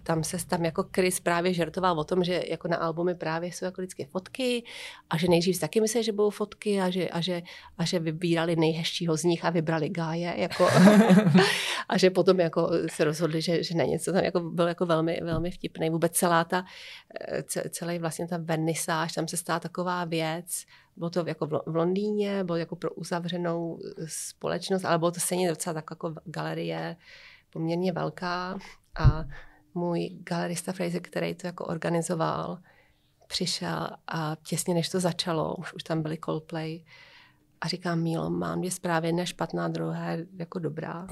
[0.03, 3.65] tam se tam jako Chris právě žertoval o tom, že jako na albumy právě jsou
[3.65, 4.63] jako vždycky fotky
[5.09, 7.41] a že nejdřív taky mysleli, že budou fotky a že, a že,
[7.77, 10.33] a že vybírali nejhezčího z nich a vybrali Gáje.
[10.37, 10.67] Jako,
[11.89, 15.19] a že potom jako se rozhodli, že, že ne něco tam jako bylo jako velmi,
[15.23, 15.89] velmi vtipný.
[15.89, 16.65] Vůbec celá ta,
[17.27, 20.65] eh, celý vlastně ta vernisáž, tam se stala taková věc,
[20.95, 25.73] bylo to jako v Londýně, bylo jako pro uzavřenou společnost, ale bylo to stejně docela
[25.73, 26.95] tak jako galerie
[27.49, 28.57] poměrně velká
[28.99, 29.25] a
[29.73, 32.57] můj galerista Fraser, který to jako organizoval,
[33.27, 36.83] přišel a těsně než to začalo, už, už tam byly Coldplay,
[37.61, 40.05] a říkám, Mílo, mám dvě zprávy, jedna špatná, druhá
[40.37, 41.07] jako dobrá.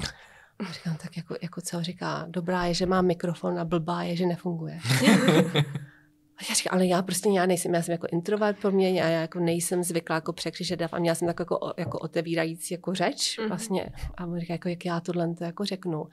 [0.59, 1.83] A říkám, tak jako, jako co?
[1.83, 4.79] Říká, dobrá je, že mám mikrofon a blbá je, že nefunguje.
[6.39, 9.07] a já říkám, ale já prostě já nejsem, já jsem jako introvert po mně a
[9.07, 13.37] já jako nejsem zvyklá jako překřičet a měla jsem tak jako, jako otevírající jako řeč
[13.37, 13.47] mm-hmm.
[13.47, 13.89] vlastně.
[14.17, 16.05] A on říká, jako, jak já tohle to jako řeknu.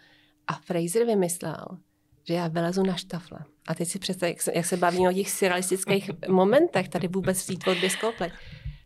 [0.47, 1.66] A Fraser vymyslel,
[2.24, 3.39] že já vylezu na štafle.
[3.68, 7.43] A teď si představ, jak se, jak se bavíme o těch surrealistických momentech tady vůbec
[7.43, 7.91] v té tvorbě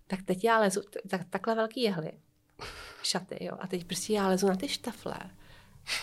[0.07, 2.13] tak teď já lezu, tak, takhle velký jehly,
[3.03, 5.15] šaty, jo, a teď prostě já lezu na ty štafle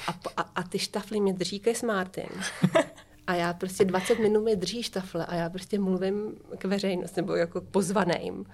[0.08, 2.30] a, a, a ty štafly mě drží Chris Martin.
[3.28, 7.36] A já prostě 20 minut mi drží štafle a já prostě mluvím k veřejnosti nebo
[7.36, 8.46] jako pozvaným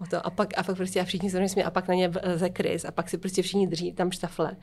[0.00, 0.26] o to.
[0.26, 2.84] A pak, a pak prostě a všichni se mě a pak na ně leze Chris
[2.84, 4.56] a pak si prostě všichni drží tam štafle.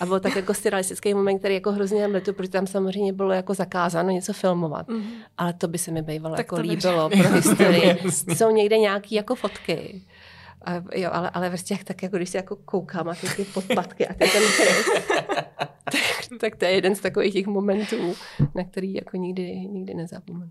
[0.00, 3.54] A byl tak jako styralistický moment, který jako hrozně letu, protože tam samozřejmě bylo jako
[3.54, 4.88] zakázáno něco filmovat.
[4.88, 5.12] Mm-hmm.
[5.38, 7.98] Ale to by se mi bývalo tak jako líbilo pro historii.
[8.34, 10.02] Jsou někde nějaké jako fotky.
[10.64, 14.08] A, jo, ale, ale prostě tak jako když si jako koukám a ty, ty podpatky
[14.08, 14.42] a ty ten
[15.84, 18.14] tak, tak to je jeden z takových těch momentů,
[18.54, 20.50] na který jako nikdy, nikdy nezapomenu.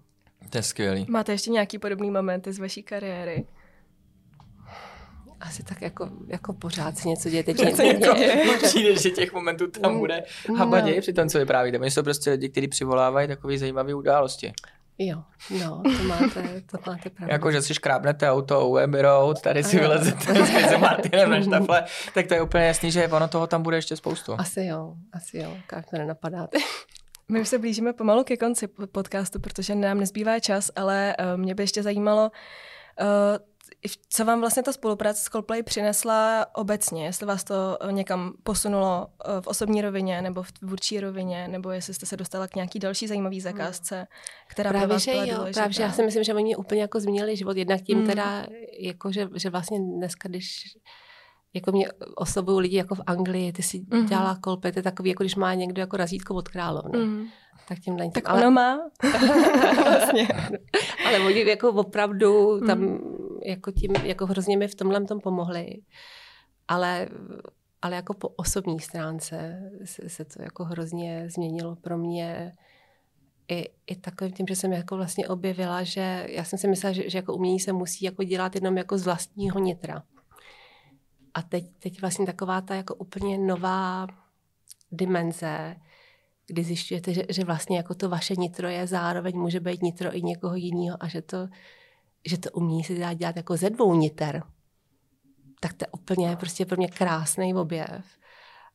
[0.50, 1.06] To je skvělý.
[1.10, 3.46] Máte ještě nějaký podobný momenty z vaší kariéry?
[5.40, 7.44] asi tak jako, jako pořád si něco děje.
[7.44, 8.58] Teď něco děje.
[8.64, 10.24] Přijde, že těch momentů tam mm, bude
[10.58, 11.02] habaději no.
[11.02, 11.80] při tom, co vyprávíte.
[11.80, 14.54] Oni jsou prostě lidi, kteří přivolávají takové zajímavé události.
[15.02, 15.24] Jo,
[15.60, 17.34] no, to máte, to máte pravdu.
[17.34, 21.84] jako, že si škrábnete auto u Abbey Road, tady si vylezete s Martinem na štafle,
[22.14, 24.36] tak to je úplně jasný, že ono toho tam bude ještě spoustu.
[24.38, 26.48] Asi jo, asi jo, jak to nenapadá.
[27.32, 31.56] My už se blížíme pomalu ke konci podcastu, protože nám nezbývá čas, ale uh, mě
[31.56, 32.32] by ještě zajímalo,
[33.02, 33.08] uh,
[34.10, 37.06] co vám vlastně ta spolupráce s Coldplay přinesla obecně?
[37.06, 39.08] Jestli vás to eh, někam posunulo
[39.42, 43.08] v osobní rovině nebo v tvůrčí rovině, nebo jestli jste se dostala k nějaký další
[43.08, 43.44] zajímavý hmm.
[43.44, 44.08] zakázce,
[44.48, 45.60] která právě, pro vás že byla jo, důležitá?
[45.62, 47.58] Právě, že já si myslím, že oni úplně jako změnili život.
[47.58, 48.08] Jednak tím mm.
[48.08, 48.46] teda,
[48.80, 50.64] jako, že, že vlastně dneska, když
[51.54, 54.08] jako mě oslovují lidi jako v Anglii, ty si mm-hmm.
[54.08, 56.98] dělala kolpy, to je takový, jako když má někdo jako razítko od královny.
[56.98, 57.26] Mm.
[57.68, 58.42] Tak tím Tak ale...
[58.42, 58.80] ono má.
[59.84, 60.28] vlastně.
[61.06, 63.00] ale oni jako opravdu tam mm.
[63.46, 65.82] Jako tím, jako hrozně mi v tomhle tom pomohli.
[66.68, 67.10] Ale,
[67.82, 72.54] ale jako po osobní stránce se, se to jako hrozně změnilo pro mě
[73.50, 77.10] i, i takovým tím, že jsem jako vlastně objevila, že já jsem si myslela, že,
[77.10, 80.04] že jako umění se musí jako dělat jenom jako z vlastního nitra.
[81.34, 84.08] A teď, teď vlastně taková ta jako úplně nová
[84.92, 85.76] dimenze,
[86.48, 90.22] kdy zjišťujete, že, že vlastně jako to vaše nitro je zároveň může být nitro i
[90.22, 91.48] někoho jiného a že to,
[92.26, 94.44] že to umí se dá dělat jako ze dvou niter.
[95.60, 98.06] Tak to je úplně prostě pro mě krásný objev.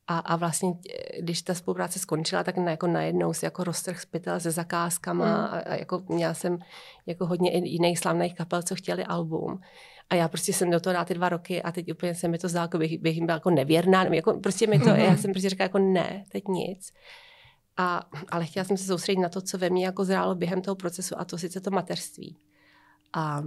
[0.06, 0.72] A, a vlastně,
[1.20, 5.32] když ta spolupráce skončila, tak na, jako najednou si jako roztrh spytel se zakázkama mm.
[5.32, 6.58] a, a jako měla jsem
[7.06, 9.60] jako hodně jiných slavných kapel, co chtěli album.
[10.10, 12.38] A já prostě jsem do toho dala ty dva roky a teď úplně se mi
[12.38, 14.04] to zdalo, jako bych, bych jim byla jako nevěrná.
[14.04, 16.92] Jako, prostě mi to, já jsem prostě říkala jako ne, teď nic.
[17.76, 20.74] A, ale chtěla jsem se soustředit na to, co ve mně jako zrálo během toho
[20.74, 22.36] procesu a to sice to mateřství.
[23.14, 23.42] A,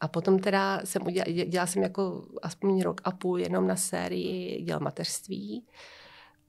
[0.00, 4.62] a potom teda jsem udělala, dělala jsem jako aspoň rok a půl jenom na sérii
[4.62, 5.66] dělal mateřství.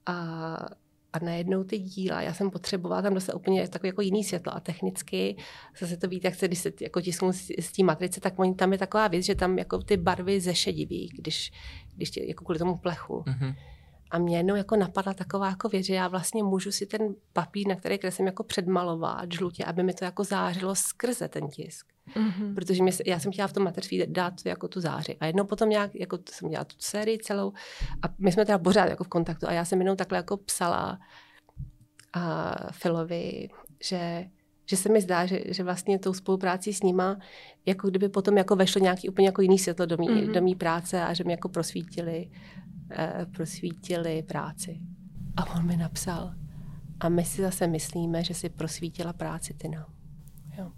[0.06, 0.56] A
[1.12, 4.60] a najednou ty díla, já jsem potřebovala tam dostat úplně takový jako jiný světlo a
[4.60, 5.36] technicky
[5.80, 8.72] zase to víte, jak se, když se jako tisknou z, té matrice, tak oni, tam
[8.72, 11.52] je taková věc, že tam jako ty barvy zešediví, když,
[11.94, 13.24] když tě, jako kvůli tomu plechu.
[13.26, 13.54] Mm-hmm.
[14.12, 17.68] A mě jednou jako napadla taková jako věc, že já vlastně můžu si ten papír,
[17.68, 21.86] na který jsem jako předmalovat žlutě, aby mi to jako zářilo skrze ten tisk.
[22.16, 22.54] Mm-hmm.
[22.54, 25.16] Protože mě, já jsem chtěla v tom mateřství dát jako tu záři.
[25.20, 27.52] A jednou potom nějak, jako jsem dělala tu sérii celou
[28.02, 30.98] a my jsme teda pořád jako v kontaktu a já jsem jednou takhle jako psala
[32.12, 33.48] a Filovi,
[33.84, 34.24] že
[34.66, 37.18] že se mi zdá, že, že vlastně tou spoluprácí s nima,
[37.66, 40.32] jako kdyby potom jako vešlo nějaký úplně jako jiný světlo do mý, mm-hmm.
[40.32, 42.30] do mý práce a že mi jako prosvítili,
[43.36, 44.80] prosvítili práci.
[45.36, 46.34] A on mi napsal,
[47.00, 49.86] a my si zase myslíme, že si prosvítila práci ty nám.
[50.58, 50.70] Jo.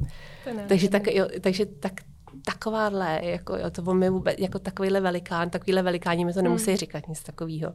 [0.69, 2.01] takže, tak, jo, takže tak,
[2.45, 6.71] takováhle, jako, jo, to on mi vůbec, jako takovýhle velikán, takovýhle velikáni mi to nemusí
[6.71, 6.77] hmm.
[6.77, 7.75] říkat nic takového.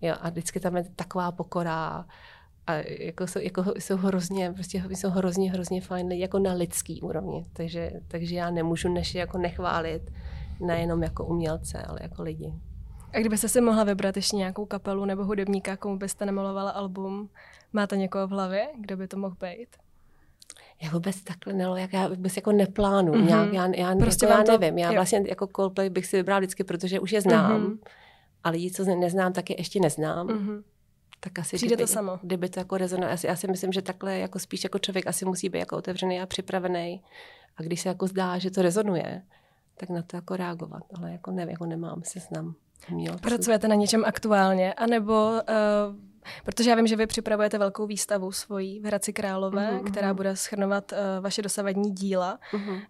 [0.00, 2.06] Jo, a vždycky tam je taková pokora
[2.66, 7.02] a jako jsou, jako jsou hrozně, prostě jsou hrozně, hrozně fajn lidi, jako na lidský
[7.02, 7.44] úrovni.
[7.52, 10.12] Takže, takže já nemůžu než jako nechválit
[10.60, 12.54] nejenom jako umělce, ale jako lidi.
[13.14, 17.28] A kdybyste si mohla vybrat ještě nějakou kapelu nebo hudebníka, komu byste namalovala album,
[17.72, 19.68] máte někoho v hlavě, kdo by to mohl být?
[20.82, 23.28] já vůbec takhle nelo, jak já vůbec jako neplánu, mm-hmm.
[23.28, 24.94] já, já, já, prostě jako, já to, nevím, já jo.
[24.94, 27.78] vlastně jako Coldplay bych si vybrala vždycky, protože už je znám, mm-hmm.
[28.44, 30.26] ale lidi, co neznám, tak je ještě neznám.
[30.26, 30.62] Mm-hmm.
[31.20, 32.18] Tak asi Přijde kdyby, to samo.
[32.22, 35.24] Kdyby to jako rezonovalo, asi, já si myslím, že takhle jako spíš jako člověk asi
[35.24, 37.02] musí být jako otevřený a připravený.
[37.56, 39.22] A když se jako zdá, že to rezonuje,
[39.76, 40.82] tak na to jako reagovat.
[40.94, 42.54] Ale jako nevím, jako nemám seznam.
[43.20, 45.96] Pracujete na něčem aktuálně, anebo uh,
[46.44, 49.90] Protože já vím, že vy připravujete velkou výstavu svojí v Hradci Králové, uh-huh.
[49.90, 52.38] která bude schrnovat uh, vaše dosavadní díla.
[52.52, 52.82] Uh-huh.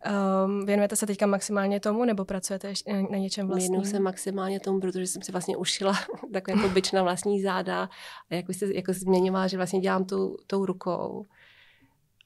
[0.45, 3.71] Um, věnujete se teďka maximálně tomu, nebo pracujete ještě na něčem vlastním?
[3.71, 5.95] Věnuju se maximálně tomu, protože jsem si vlastně ušila
[6.33, 7.89] takové jako byč na vlastní záda.
[8.31, 11.27] A jak byste jako změňovala, že vlastně dělám tu, tou rukou.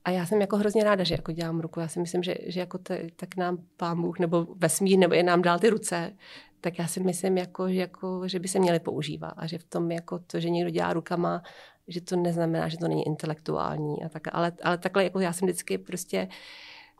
[0.04, 1.80] A já jsem jako hrozně ráda, že jako dělám ruku.
[1.80, 5.22] Já si myslím, že, že jako te, tak nám pán Bůh nebo vesmír nebo je
[5.22, 6.12] nám dal ty ruce,
[6.60, 9.64] tak já si myslím, jako, že, jako, že by se měly používat a že v
[9.64, 11.42] tom jako to, že někdo dělá rukama,
[11.88, 14.04] že to neznamená, že to není intelektuální.
[14.04, 16.28] A tak, ale, ale takhle jako já jsem vždycky prostě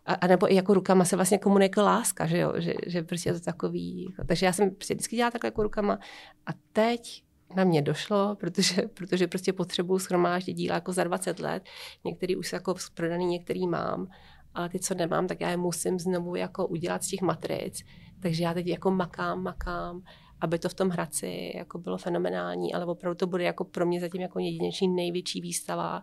[0.09, 3.29] a, a nebo i jako rukama se vlastně komunikuje láska, že jo, že, že prostě
[3.29, 5.99] je to takový, jako, takže já jsem prostě vždycky dělala takhle jako rukama
[6.47, 7.25] a teď
[7.57, 11.63] na mě došlo, protože, protože prostě potřebuju schromáždit díla jako za 20 let.
[12.05, 14.09] Některý už jako prodaný, některý mám,
[14.55, 17.85] ale ty, co nemám, tak já je musím znovu jako udělat z těch matric.
[18.21, 20.03] Takže já teď jako makám, makám,
[20.41, 24.01] aby to v tom Hradci jako bylo fenomenální, ale opravdu to bude jako pro mě
[24.01, 26.03] zatím jako jedinečný největší výstava,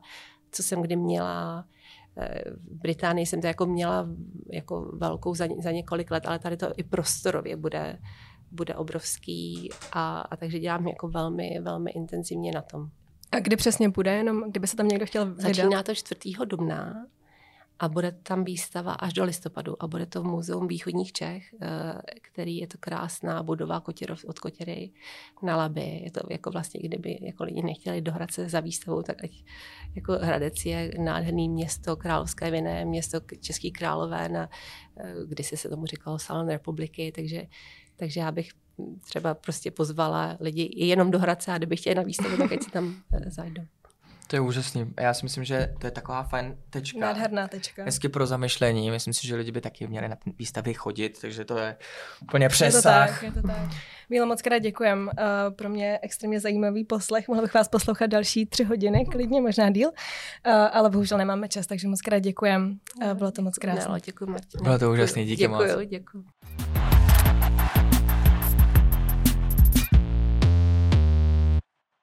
[0.51, 1.65] co jsem kdy měla.
[2.17, 4.07] Eh, v Británii jsem to jako měla
[4.51, 7.99] jako velkou za, za několik let, ale tady to i prostorově bude,
[8.51, 12.89] bude obrovský a, a takže dělám jako velmi, velmi intenzivně na tom.
[13.31, 15.55] A kdy přesně bude, jenom kdyby se tam někdo chtěl vydat?
[15.55, 16.19] Začíná to 4.
[16.45, 17.05] dubna
[17.79, 22.01] a bude tam výstava až do listopadu a bude to v Muzeum východních Čech, eh,
[22.21, 24.91] který je to krásná budova Kotěrov, od Kotěry
[25.43, 26.01] na Laby.
[26.03, 29.31] Je to jako vlastně, kdyby jako lidi nechtěli dohrat se za výstavou, tak ať
[29.95, 34.49] jako Hradec je nádherný město, královské vinné město Český králové, na,
[34.97, 37.47] eh, kdysi se tomu říkalo Salon republiky, takže,
[37.95, 38.49] takže já bych
[39.03, 42.71] třeba prostě pozvala lidi jenom do Hradce a kdyby chtěli na výstavu, tak ať si
[42.71, 43.63] tam eh, zajdou.
[44.27, 44.93] To je úžasný.
[44.99, 46.99] Já si myslím, že to je taková fajn tečka.
[46.99, 47.83] Nádherná tečka.
[47.83, 48.91] Hezky pro zamyšlení.
[48.91, 51.75] Myslím si, že lidi by taky měli na výstavy chodit, takže to je
[52.21, 53.23] úplně přesah.
[53.23, 53.69] Je to tak, je to tak.
[54.09, 55.09] Mílo, moc krát děkujem.
[55.19, 57.27] Uh, pro mě extrémně zajímavý poslech.
[57.27, 59.87] Mohla bych vás poslouchat další tři hodiny, klidně, možná díl.
[59.87, 62.77] Uh, ale bohužel nemáme čas, takže moc krát děkujem.
[63.03, 63.99] Uh, bylo to moc krásné.
[64.05, 64.63] děkuji, Martina.
[64.63, 65.67] Bylo to úžasný, díky děkuju, moc.
[65.67, 66.94] Děkuji, děkuji.